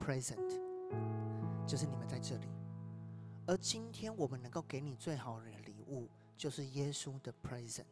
[0.00, 0.60] Present，
[1.66, 2.46] 就是你们在这里，
[3.46, 7.84] 而今天我们能够给你最好的礼物，就是耶稣的 Present。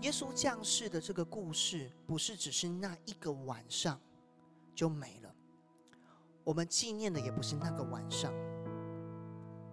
[0.00, 4.00] 耶稣降世的这个故事，不是只是那一个晚上
[4.74, 5.32] 就没了，
[6.42, 8.32] 我们纪念的也不是那个晚上。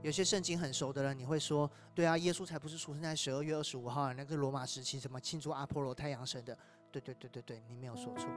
[0.05, 6.55] 有些圣经很熟的人，你会说：“对啊，耶稣才不是出生在十二月二十五号，那个罗马时期怎么庆祝阿波罗太阳神的？”
[6.93, 8.29] 对对对对对，你没有说错。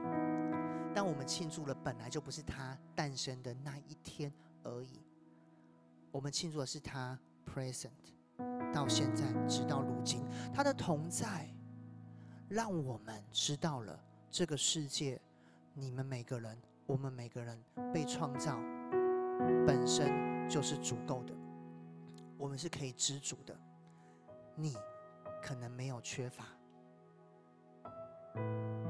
[0.95, 4.99] 但我们庆祝了本来就不是他诞生的那一天而已，
[6.09, 7.91] 我们庆祝的是他 present
[8.73, 11.47] 到现在直到如今，他的同在
[12.47, 15.21] 让我们知道了这个世界，
[15.75, 18.59] 你们每个人，我们每个人被创造
[19.67, 21.33] 本身就是足够的，
[22.39, 23.55] 我们是可以知足的，
[24.55, 24.75] 你
[25.43, 26.45] 可能没有缺乏，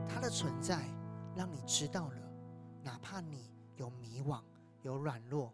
[0.08, 0.88] 他的存在。
[1.36, 2.18] 让你知道了，
[2.84, 4.42] 哪怕你有迷惘、
[4.82, 5.54] 有软弱，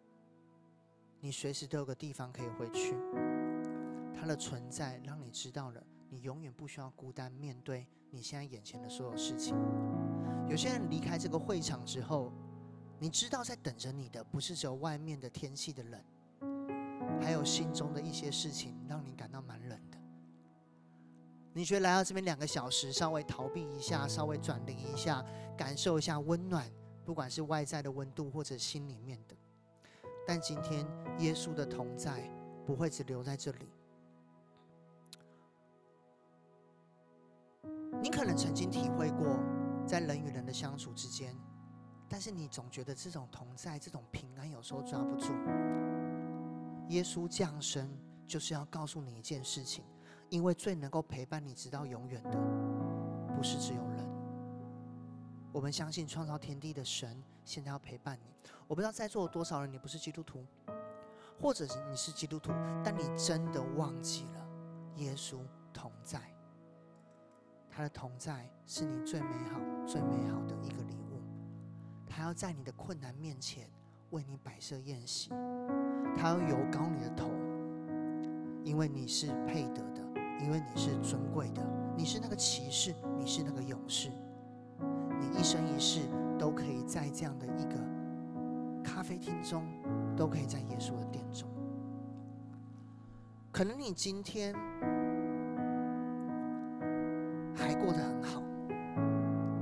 [1.20, 2.96] 你随时都有个地方可以回去。
[4.16, 9.56] 他的存在让你知道了，你永远不需要孤单面对你现在眼前的所有事情。
[10.50, 12.32] 有些人离开这个会场之后，
[12.98, 16.02] 你知道在等着你的不是只有外面的天气的冷，
[17.22, 19.98] 还有心中的一些事情让你感到蛮冷的。
[21.54, 25.26] 你觉得来到这边两个小时，稍微逃避一下，稍微转离一下，
[25.58, 26.70] 感受一下温暖，
[27.06, 29.36] 不管是外在的温度或者心里面的。
[30.28, 30.86] 但今天
[31.20, 32.30] 耶稣的同在
[32.66, 33.70] 不会只留在这里。
[38.02, 39.40] 你可能曾经体会过
[39.88, 41.34] 在人与人的相处之间，
[42.10, 45.32] 但是你总觉得这种同在、这种平安有时候抓不住。
[46.90, 47.90] 耶稣降生
[48.28, 49.84] 就是要告诉你一件事情。
[50.32, 52.32] 因为最能够陪伴你直到永远的，
[53.36, 54.04] 不是只有人。
[55.54, 58.34] 我们相信创造天地的神现在要陪伴你。
[58.68, 60.44] 我不知道在座有多少人，你不是基督徒，
[61.40, 62.52] 或者是你是基督徒，
[62.84, 64.48] 但你真的忘记了
[64.96, 65.38] 耶稣
[65.72, 66.20] 同在。
[67.70, 71.22] 他的同在是你最美好、最美好的一个礼物。
[72.10, 73.70] 他要在你的困难面前
[74.10, 75.30] 为你摆设宴席，
[76.16, 77.30] 他要油膏你的头，
[78.64, 79.96] 因为你是配得的。
[80.42, 84.10] 因为你是尊贵的，你是那个骑士，你是那个勇士，
[85.18, 86.02] 你一生一世
[86.38, 87.80] 都可以在这样的一个
[88.84, 89.66] 咖啡厅中，
[90.16, 91.48] 都可以在耶稣的殿中。
[93.50, 94.54] 可能你今天
[97.56, 98.44] 还过得很好，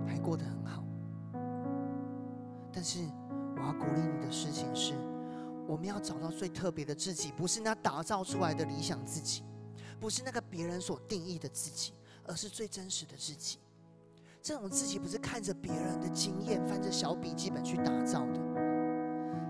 [0.08, 0.84] 还过得很好，
[2.74, 3.00] 但是
[3.56, 4.96] 我要鼓励你的事情是，
[5.68, 9.44] 我们要找到最特别的自己，不是那打造出来的理想自己。
[10.00, 11.94] 不是那个别人所定义的自己，
[12.28, 13.58] 而是最真实的自己。
[14.42, 18.40] 这种自己不是看着别人的经验，翻着小笔记本去打造的。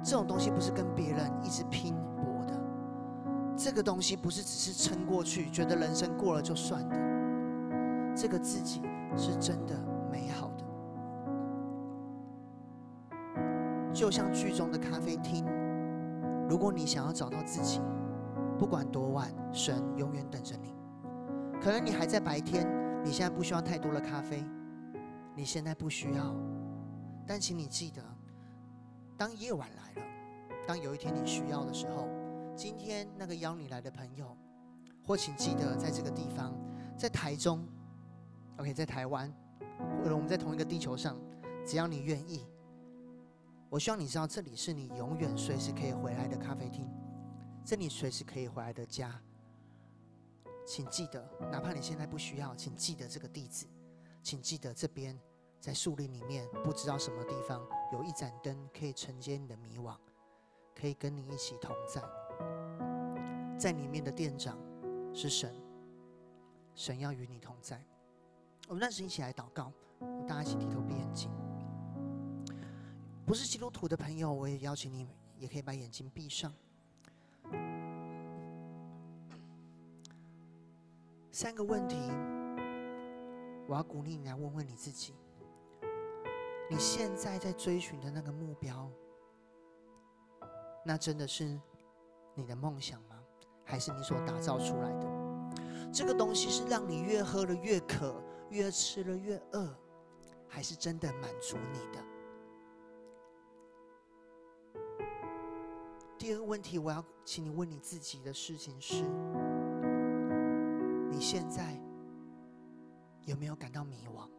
[0.04, 2.54] 这种东西不是跟别人一直拼搏的。
[3.58, 6.96] 这个东西不是只是撑过去，觉得人生过了就算的。
[8.16, 8.84] 这个自己
[9.18, 9.76] 是真的
[10.12, 10.64] 美好的。
[13.92, 14.78] 就像剧中的，
[16.50, 17.82] 如果你想要找到自己。
[18.56, 20.74] 不管多晚，神永远等着你。
[21.60, 22.66] 可能你还在白天，
[23.04, 24.46] 你现在不需要太多的咖啡，
[25.36, 26.34] 你现在不需要。
[27.26, 28.02] 但请你记得，
[29.18, 30.08] 当夜晚来了，
[30.68, 32.08] 当有一天你需要的时候，
[32.56, 34.38] 今天那个邀你来的朋友，
[35.06, 36.54] 或请记得，在这个地方，
[36.96, 37.66] 在台中
[38.58, 39.34] ，OK，在台湾，
[40.00, 41.18] 或者我们在同一个地球上，
[41.66, 42.46] 只要你愿意，
[43.74, 46.88] 我希望你知道，这里是你永远随时可以回来的咖啡厅。
[47.66, 49.20] 这里随时可以回来的家，
[50.64, 53.66] 请记得，哪怕你现在不需要，请记得这个地址，
[54.22, 55.20] 请记得这边
[55.60, 59.98] 在树林里面，不知道什么地方有一盏灯可以承接你的迷惘，
[60.76, 62.00] 可以跟你一起同在。
[63.58, 64.56] 在里面的店长
[65.16, 65.52] 是神，
[66.76, 67.84] 神要与你同在。
[68.68, 69.74] 我们暂时一起来祷告，
[70.28, 71.32] 大家一起低头闭眼睛。
[73.26, 75.08] 不是基督徒的朋友，我也邀请你，
[75.38, 76.54] 也可以把眼睛闭上。
[81.32, 81.96] 三个问题，
[83.68, 85.14] 我要鼓励你来问问你自己：
[86.70, 88.92] 你现在在追寻的那个目标，
[90.86, 91.60] 那真的是
[92.36, 93.20] 你的梦想吗？
[93.64, 95.08] 还是你所打造出来的？
[95.94, 99.74] 这个东西是让你越喝了越渴，越吃了越饿，
[100.48, 102.13] 还是真的满足你的？
[106.24, 109.04] 第二个问题，我要请你问你自己的事情是。
[111.12, 111.78] 你现在
[113.26, 114.30] 有没有感到迷惘？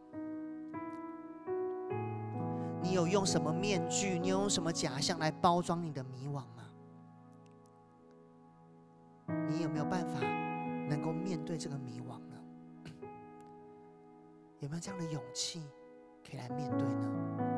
[2.81, 4.17] 你有用什么面具？
[4.17, 6.65] 你有用什么假象来包装你的迷惘吗？
[9.47, 10.19] 你有没有办法
[10.89, 12.35] 能够面对这个迷惘呢？
[14.57, 15.61] 有没有这样的勇气
[16.27, 17.54] 可以来面对呢？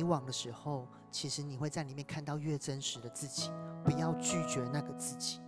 [0.00, 3.50] 迷惘的时候，其实你会在里面看到越真实的自己。
[3.84, 5.40] 不要拒绝那个自己。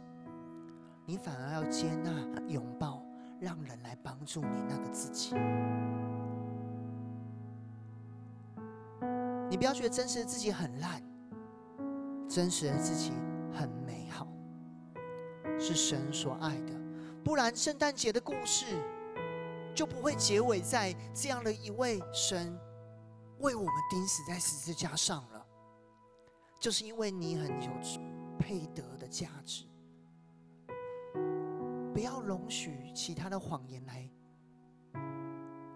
[1.07, 2.13] 你反而要接纳、
[2.49, 3.03] 拥抱，
[3.41, 5.35] 让人来帮助你那个自己。
[9.49, 11.03] 你不要觉得真实的自己很烂，
[12.29, 13.13] 真实的自己
[13.55, 14.29] 很美好，
[15.59, 16.73] 是神所爱的。
[17.25, 18.67] 不然，圣诞节的故事
[19.75, 22.55] 就不会结尾在这样的一位神
[23.43, 25.47] 为我们钉死在十字架上了。
[26.59, 27.71] 就是因为你很有
[28.39, 29.65] 配得的价值。
[31.93, 34.09] 不要容许其他的谎言来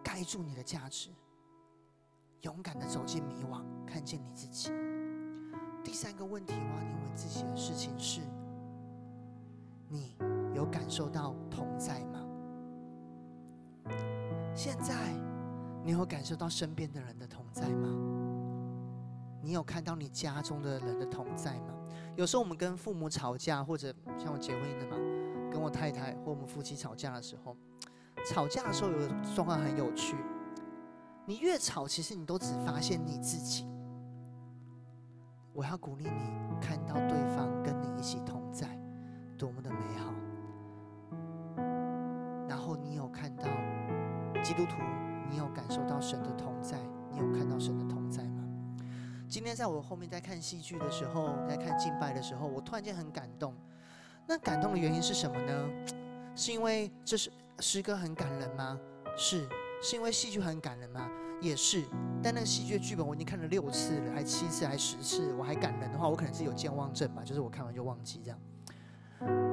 [0.03, 1.11] 盖住你的价值。
[2.43, 4.71] 勇敢的走进迷惘，看见你自己。
[5.83, 8.21] 第三个问题，我要你问自己的事情是：
[9.89, 10.17] 你
[10.55, 12.23] 有感受到同在吗？
[14.55, 14.95] 现在
[15.87, 17.88] 你有感受到身边的人的同在吗？
[19.40, 21.77] 你有看到你家中的人的同在吗？
[22.16, 24.96] 有时候我们跟父母吵架，或者像我结婚的嘛。
[25.49, 27.57] 跟我太太或我们夫妻吵架的时候，
[28.27, 30.16] 吵架的时候有个状况很有趣。
[31.25, 33.64] 你越吵，其实你都只发现你自己。
[35.53, 38.77] 我要鼓励你看到对方跟你一起同在，
[39.38, 40.12] 多么的美好。
[42.49, 43.44] 然后你有看到
[44.42, 44.79] 基督徒，
[45.67, 46.79] 感受到神的同在，
[47.11, 48.45] 你有看到神的同在吗？
[49.29, 53.53] 今天在我后面在看戏剧的时候，在看敬拜的时候，我突然间很感动。
[54.29, 55.69] 那感动的原因是什么呢？
[56.37, 58.79] 是因为这是诗歌很感人吗？
[59.17, 59.45] 是。
[59.83, 61.11] 是因为戏剧很感人吗？
[61.41, 61.83] 也是。
[62.23, 68.39] 但那个戏剧剧本我已经看了六次了，还七次，还十次，我还感人的话，我可能是有健忘症吧，就是我看完就忘记这样。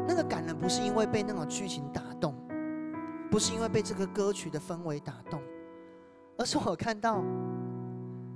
[0.08, 2.36] 那个感人不是因为被那种剧情打动，
[3.32, 5.42] 不是因为被这个歌曲的氛围打动，
[6.44, 7.24] 而是我看到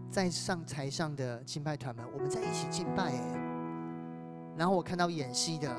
[0.10, 3.22] 在上台上的敬拜团们，我们在一起敬拜哎。
[4.56, 5.70] 然后我看到演戏的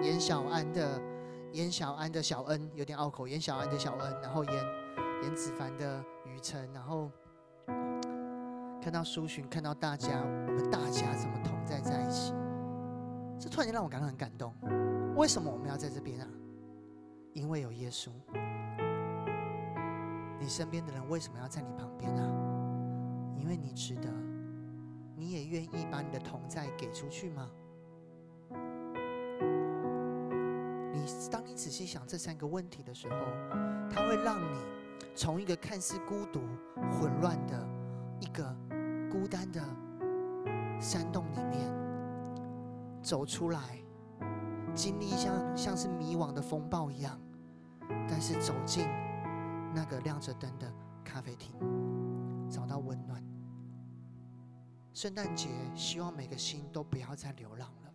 [0.00, 1.02] 严小安的
[1.50, 4.54] 严小安的小恩有点拗口，严小安的小恩，然后严
[5.24, 7.10] 严子凡的雨辰，然后
[8.80, 12.32] 看到苏洵，看到大家，我们大家怎么同在在一起？
[13.40, 14.54] 这突然间让我感到很感动。
[15.16, 16.28] 为什么我们要在这边啊？
[17.32, 18.12] 因为有耶稣。
[20.42, 22.26] 你身边的人为什么要在你旁边啊？
[23.36, 24.10] 因为你值得。
[25.14, 27.48] 你也愿意把你的同在给出去吗？
[30.92, 33.14] 你当你仔细想这三个问题的时候，
[33.88, 34.58] 它会让你
[35.14, 36.40] 从一个看似孤独、
[36.90, 37.64] 混乱的
[38.18, 38.44] 一个
[39.12, 39.62] 孤单的
[40.80, 41.70] 山洞里面
[43.00, 43.60] 走出来，
[44.74, 47.16] 经历像像是迷惘的风暴一样，
[48.08, 48.88] 但是走进
[49.74, 51.54] 那个亮着灯的咖啡厅，
[52.50, 53.22] 找到温暖。
[54.92, 57.92] 圣诞节，希望每个心都不要再流浪了。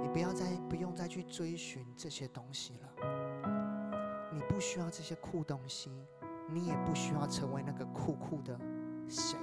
[0.00, 2.88] 你不要再不用再去追寻这些东西了。
[4.32, 5.90] 你不需要这些酷东西，
[6.48, 8.56] 你也不需要成为那个酷酷的
[9.08, 9.36] 谁。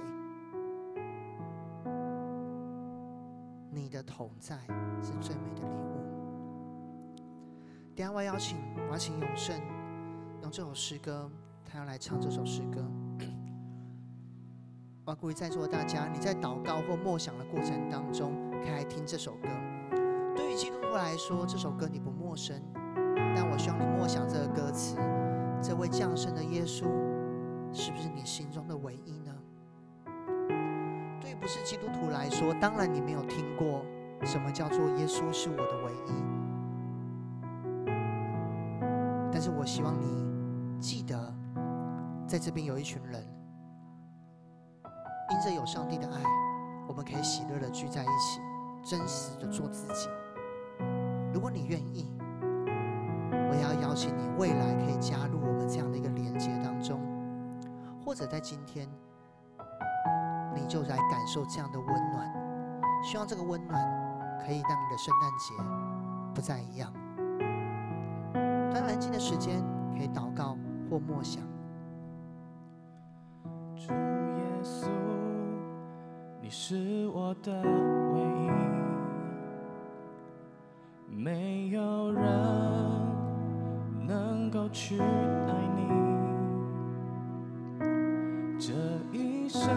[3.70, 4.56] 你的同在
[5.02, 5.94] 是最美的礼物。
[7.94, 8.56] 等下我邀请，
[8.88, 9.60] 我要请永胜
[10.44, 11.30] 用这首诗歌，
[11.64, 12.84] 他要来唱这首诗歌。
[15.06, 18.30] 我要鼓励在座的大家，你在祷告或默想的过程当中，
[18.62, 19.48] 可以来听这首歌。
[20.36, 22.60] 对于基督徒来说，这首歌你不陌生，
[23.34, 24.98] 但我希望你默想这个歌词：
[25.62, 26.84] 这位降生的耶稣，
[27.72, 29.34] 是不是你心中的唯一呢？
[31.22, 33.82] 对于不是基督徒来说，当然你没有听过
[34.24, 36.12] 什么叫做耶稣是我的唯一。
[39.32, 40.22] 但是我希望你
[40.84, 41.34] 记得，
[42.26, 43.26] 在这边有一群人。
[45.30, 46.20] 因着有上帝的爱，
[46.86, 48.42] 我们可以喜乐的聚在一起，
[48.84, 50.10] 真实的做自己。
[51.32, 52.14] 如果你愿意，
[53.30, 57.00] 我也要邀请你，未来可以加入我们这样的一个连接当中，
[58.04, 58.86] 或者在今天，
[60.54, 62.30] 你就来感受这样的温暖。
[63.02, 63.80] 希望这个温暖
[64.44, 65.54] 可以让你的圣诞节
[66.34, 66.92] 不再一样。
[68.70, 69.64] 当安静的时间，
[69.96, 70.58] 可以祷告
[70.90, 71.42] 或默想。
[73.74, 73.96] 主耶
[74.62, 74.88] 稣
[76.40, 77.62] 你是我的
[78.12, 78.20] 唯
[81.10, 82.22] 一，没有人
[84.06, 85.04] 能够取代
[85.74, 85.82] 你。
[88.58, 88.72] 这
[89.12, 89.68] 一生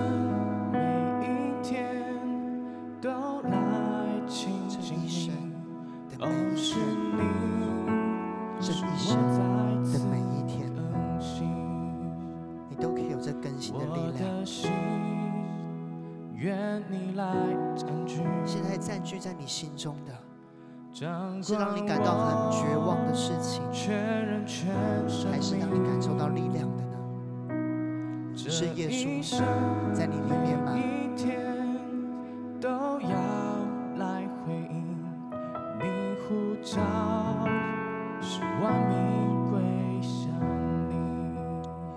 [36.68, 36.76] 耶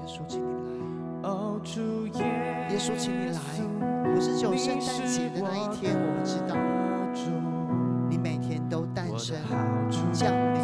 [0.06, 0.62] 稣，请你来。
[2.70, 3.38] 耶稣，请你来。
[4.14, 6.54] 不是只有圣诞节的那一天，我们知道，
[8.08, 9.36] 你每天都诞生、
[10.12, 10.60] 降临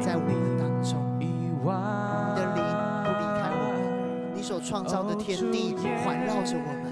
[0.00, 0.96] 在我们当中。
[1.18, 1.26] 你
[2.36, 2.62] 的灵
[3.02, 6.86] 不离开我们，你所创造的天地环绕着我们。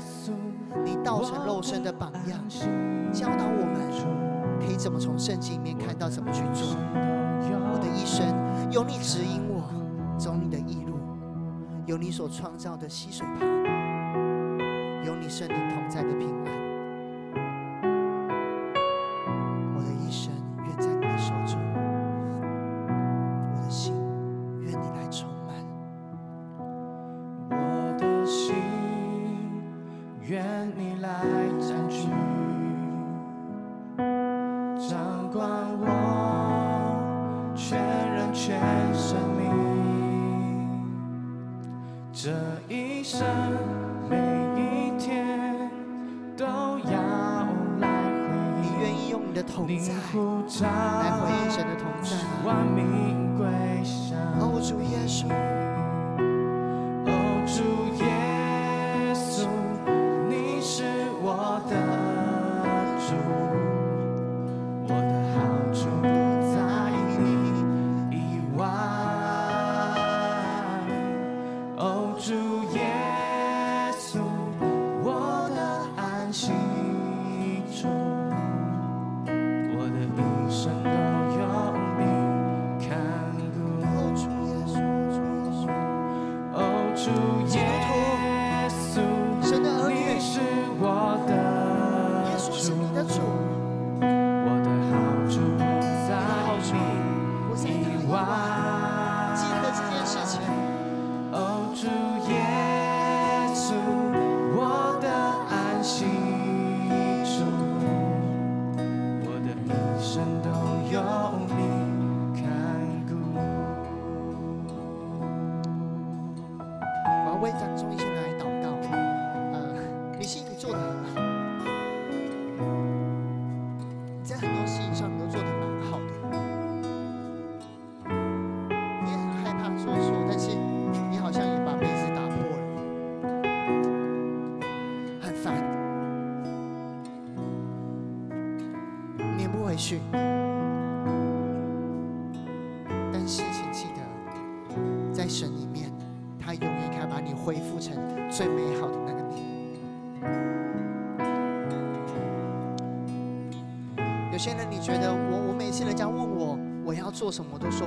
[0.84, 2.38] 你道成肉身的榜样，
[4.76, 6.76] 以怎么从圣经里面看到怎么去做。
[7.72, 8.26] 我的一生
[8.70, 9.64] 有你指引我，
[10.18, 10.98] 走你的义路，
[11.86, 13.40] 有你所创造的溪水旁。
[15.02, 16.65] 有你圣灵同在的平安，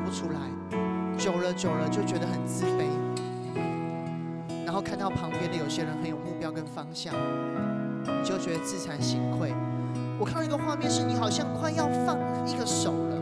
[0.10, 0.40] 出来，
[1.18, 2.86] 久了久了就觉得很自卑。
[4.66, 7.14] 然后看到旁边的有些人很有目标跟方向，
[8.24, 9.54] 就觉得自惭形秽。
[10.20, 13.22] 我看到一个画面，是你好像快要放一个手了，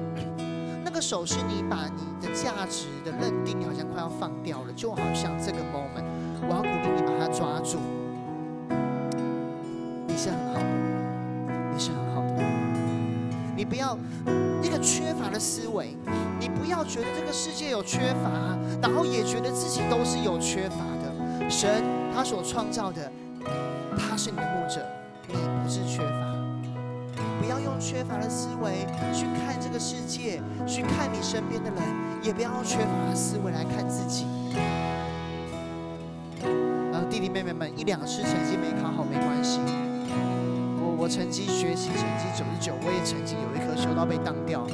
[0.83, 6.03] 那个手是你把你的价值的认定，好像快要放掉了，就好像这个 moment，
[6.41, 7.77] 我要鼓励你把它抓住。
[10.07, 10.65] 你是很好的，
[11.73, 12.43] 你是很好的，
[13.55, 13.97] 你不要
[14.63, 15.95] 一个缺乏的思维，
[16.69, 21.49] 要觉得这个世界有缺乏，然后也觉得自己都是有缺乏的。
[21.49, 23.11] 神他所创造的，
[23.97, 24.85] 他是你的牧者，
[25.27, 26.37] 你不是缺乏。
[27.39, 31.81] 不要用缺乏的思维去看这个世界，去看你身边的人，
[32.21, 34.25] 也不要用缺乏的思维来看自己。
[36.43, 39.59] 呃，弟弟妹妹们，一两次成绩没考好没关系。
[40.79, 44.65] 我我成绩学习成绩九十九，我也曾经有一科修到被当掉，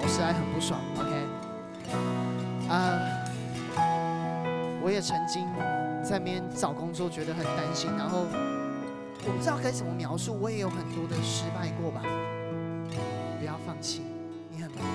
[0.00, 0.78] 老师还很不爽。
[0.96, 1.10] OK，
[2.68, 3.00] 啊，
[4.80, 5.44] 我也曾经
[6.04, 8.24] 在那边找工作，觉得很担心，然后。
[9.26, 12.00] 我不知道该怎么描述，我也有很多的失败过吧。
[13.38, 14.02] 不要放弃，
[14.48, 14.86] 你很美好。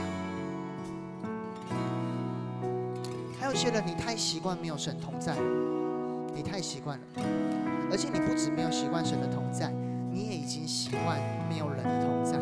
[3.38, 5.36] 还有些人，你太习惯没有神同在，
[6.34, 7.04] 你太习惯了，
[7.91, 9.72] 而且你不止没有习惯神的同在，
[10.10, 12.39] 你也已经习惯没有人的同在，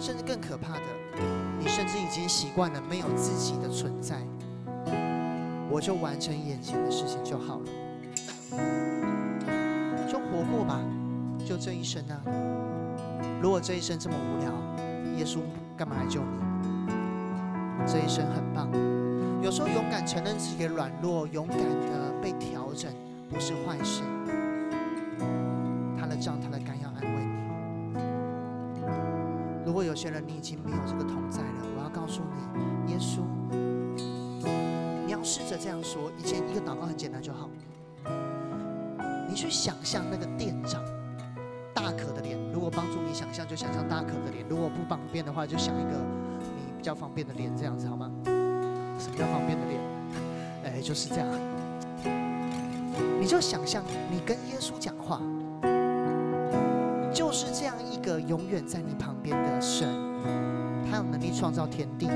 [0.00, 0.77] 甚至更可怕，
[1.88, 4.16] 至已经习惯了没有自己的存在。
[5.70, 7.66] 我就完成眼前的事情就好了。
[10.10, 10.80] 就活过吧，
[11.44, 12.22] 就这一生啊！
[13.42, 14.52] 如果这一生这么无聊，
[15.18, 15.40] 耶稣
[15.76, 16.42] 干嘛来救你？
[17.86, 18.70] 这一生很棒，
[19.42, 22.90] 有时候勇敢承认自己的软弱，勇敢的被调整，
[23.28, 24.02] 不是坏事。
[25.98, 28.00] 他的杖，他的竿要安慰你。
[29.66, 31.77] 如果有些人你已经没有这个同在了，
[32.08, 32.22] 诉
[32.86, 33.20] 你，耶稣，
[35.06, 37.48] 你要试着这样说，以前一个祷告很简单就好。
[39.28, 40.82] 你去想象那个店长
[41.74, 45.90] 大可的脸，如果帮助你想象，就想象大可的脸；如果不方便的话，就想一个
[46.56, 48.10] 你比较方便的脸，这样子好吗？
[48.98, 49.80] 什么叫方便的脸？
[50.64, 51.28] 哎，就是这样。
[53.20, 55.20] 你就想象你跟耶稣讲话，
[57.12, 59.86] 就是这样一个永远在你旁边的神，
[60.90, 62.08] 他有能力创造天地。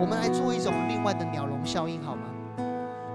[0.00, 2.22] 我们来做一种另外的鸟笼效应，好吗？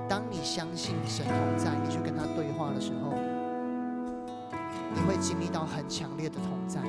[0.10, 3.14] 当你相信神同在，你去跟他对话的时候，
[4.94, 6.82] 你会经历到很强烈的同在。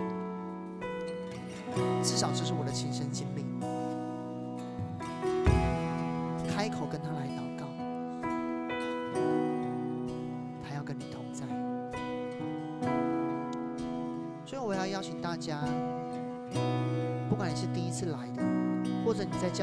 [2.03, 3.43] 至少这是我的亲身经历。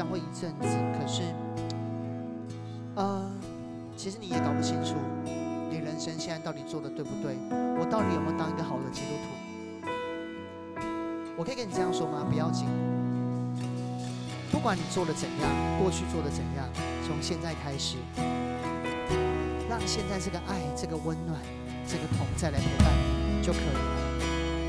[0.04, 1.22] 会一阵子，可是，
[2.96, 3.30] 呃。
[3.94, 4.96] 其实你也搞不清楚，
[5.70, 7.36] 你人生现在到底做的对不对？
[7.78, 10.82] 我到底有没有当一个好的基督徒？
[11.36, 12.26] 我可以跟你这样说吗？
[12.28, 12.66] 不要紧，
[14.50, 15.48] 不管你做的怎样，
[15.78, 16.66] 过去做的怎样，
[17.06, 17.98] 从现在开始，
[19.68, 21.38] 让现在这个爱、这个温暖、
[21.86, 22.90] 这个同在来陪伴
[23.38, 24.11] 你就可以了。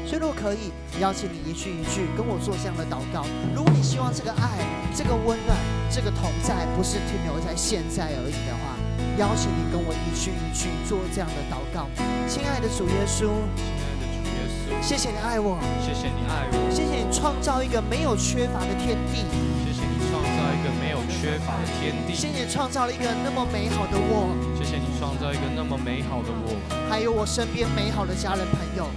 [0.05, 3.25] 所以，如果可以，邀请你一句一句跟我做这样的祷告。
[3.55, 4.59] 如果你希望这个爱、
[4.93, 5.57] 这个温暖、
[5.89, 8.75] 这个同在不是停留在现在而已的话，
[9.17, 11.87] 邀请你跟我一句一句做这样的祷告，
[12.27, 19.25] 亲爱的主耶稣，亲爱的主耶稣，谢谢你爱我，谢谢你爱我，谢谢你创造一个没有缺乏的天地，
[19.65, 26.53] 谢谢你创造一个没有缺乏的天地，谢谢你创造了一个那么美好的我，谢谢你创造一个那么美好的我，
[26.89, 28.89] 还有我身边美好的家人朋友，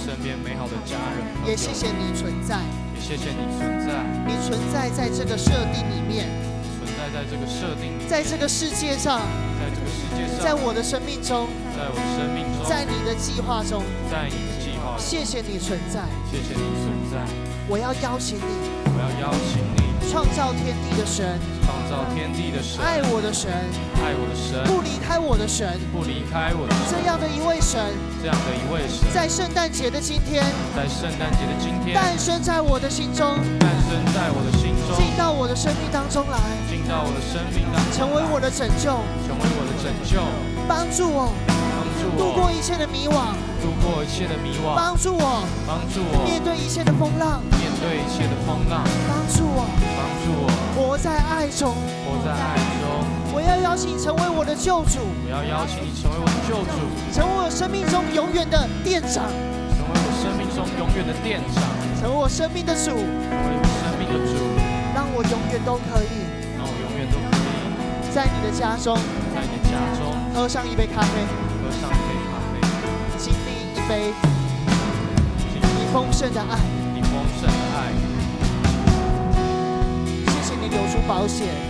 [0.00, 2.56] 身边美好的家人，也谢谢你存在，
[2.94, 3.92] 也谢谢你存在，
[4.26, 6.26] 你存在在这个设定里面。
[6.80, 9.20] 存在在这个设定，在这个世界上，
[9.60, 16.00] 在这个世界上，在我的生命中，在我的生命中，在你的计划中，在你的计划中，谢谢你存在，
[16.32, 17.20] 谢谢你存在。
[17.68, 18.52] 我要邀请你，
[18.88, 23.52] 我要邀请你，创造天地的神，创造天地的神，爱我的神，
[24.00, 27.78] 爱我的神，不离开我的神，不离开我的神，这样的一位神，
[28.20, 30.44] 这样的一位神，在圣诞节的今天，
[30.76, 36.36] 在圣诞节的今天，诞生在我的心中，诞生在我的心中，进到我的生命当中来。
[36.68, 38.92] 进到我的生命当中，成为我的拯救，
[39.24, 40.20] 成为我的拯救，
[40.68, 43.32] 帮助我，帮助我度过一切的迷惘，
[43.64, 49.64] 度过一切的迷惘，帮助我，帮助我面对一切的风浪，面对一切的风浪，帮助我。
[49.96, 50.44] 帮助我
[50.76, 51.72] 活在爱中。
[52.04, 52.79] 活在爱中。
[53.32, 56.74] 我要邀请你成为我的救主，我要邀请你成为我的救主，
[57.14, 59.22] 成为我生命中永远的店长，
[59.70, 61.62] 成为我生命中永远的店长，
[62.00, 63.06] 成为我生命的主，成为
[63.54, 64.34] 我生命的主，
[64.94, 66.26] 让我永远都可以。
[66.58, 68.10] 让我永远都可以。
[68.10, 68.98] 在你的家中。
[69.32, 70.10] 在你的家中。
[70.34, 71.22] 喝上一杯咖啡，
[71.62, 72.58] 喝上一杯咖啡，
[73.16, 74.10] 经历一杯。
[75.38, 75.86] 经你。
[75.94, 76.58] 丰盛的爱。
[76.94, 77.94] 你丰盛的爱。
[80.26, 81.69] 谢谢你流出宝血，谢谢你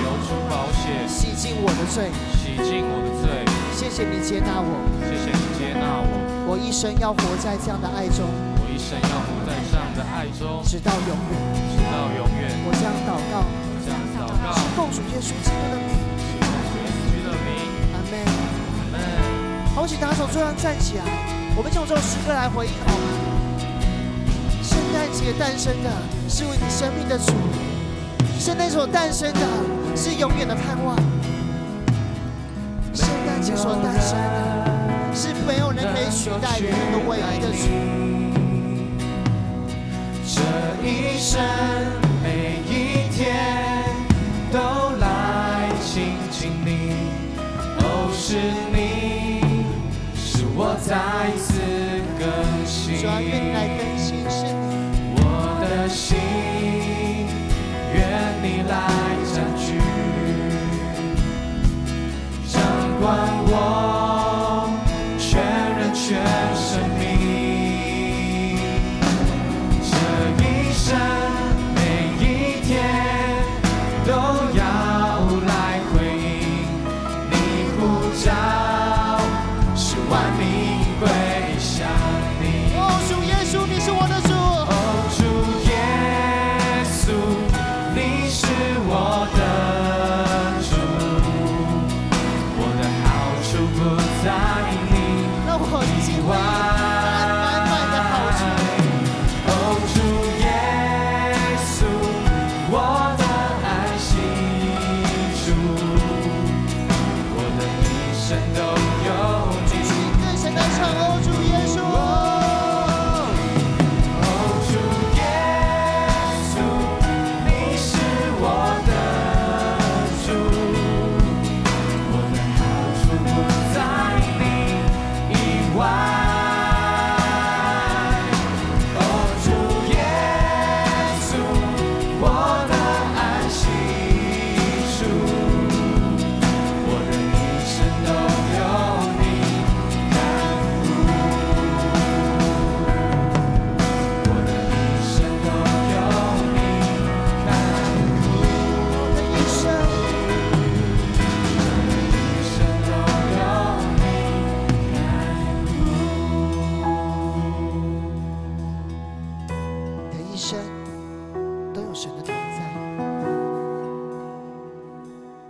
[0.00, 2.10] 流出宝血，洗净我的罪。
[2.36, 3.44] 洗净我的罪。
[3.76, 4.72] 谢谢你接纳我，
[5.04, 6.12] 谢谢你接纳我，
[6.48, 8.28] 我一生要活在这样的爱中，
[8.60, 11.32] 我一生要活在这样的爱中，直到永远。
[11.72, 12.48] 直到永远。
[12.64, 15.96] 我这样祷告，我这样祷告，是奉主耶稣基督的名，
[16.44, 17.48] 奉主耶稣基督的名，
[17.92, 18.12] 阿门。
[18.76, 18.98] 阿门。
[19.74, 21.04] 好，请打手突然站起来，
[21.56, 23.06] 我们用这首诗歌来回应好吗？
[24.60, 25.90] 圣诞节诞生的
[26.28, 27.32] 是为你生命的主，
[28.38, 29.40] 圣诞所诞生的
[29.96, 30.96] 是永远的盼望。
[32.94, 37.68] 圣诞节所诞生的是没有人可以取代的那个唯一的主。
[40.26, 40.40] 这
[40.86, 41.40] 一生
[42.22, 43.18] 每一天
[44.52, 44.58] 都
[44.98, 46.68] 来亲近你，
[47.78, 48.36] 哦，是
[48.72, 49.40] 你，
[50.16, 51.50] 是我再次
[52.18, 52.26] 更
[52.66, 53.79] 新。
[63.00, 63.29] why.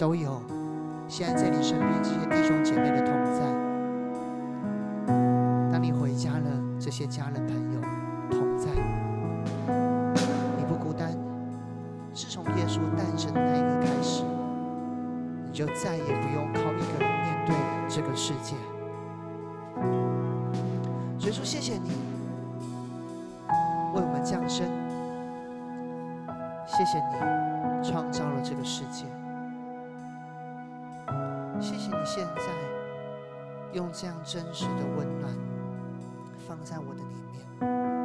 [0.00, 0.40] 都有
[1.06, 3.42] 现在在你身边这些弟兄姐妹的同在。
[5.70, 6.40] 当你回家了，
[6.80, 7.80] 这些家人朋友
[8.30, 8.70] 同在，
[10.56, 11.12] 你不孤单。
[12.14, 14.24] 自从耶稣诞生的那一刻开始，
[15.44, 17.54] 你就再也不用靠一个人面对
[17.86, 18.56] 这个世界。
[21.18, 21.90] 所以说，谢谢你
[23.94, 24.66] 为我们降生。
[26.66, 29.04] 谢谢你创造了这个世界，
[32.12, 32.42] 现在
[33.72, 35.32] 用这样真实的温暖
[36.44, 37.99] 放在我的里面。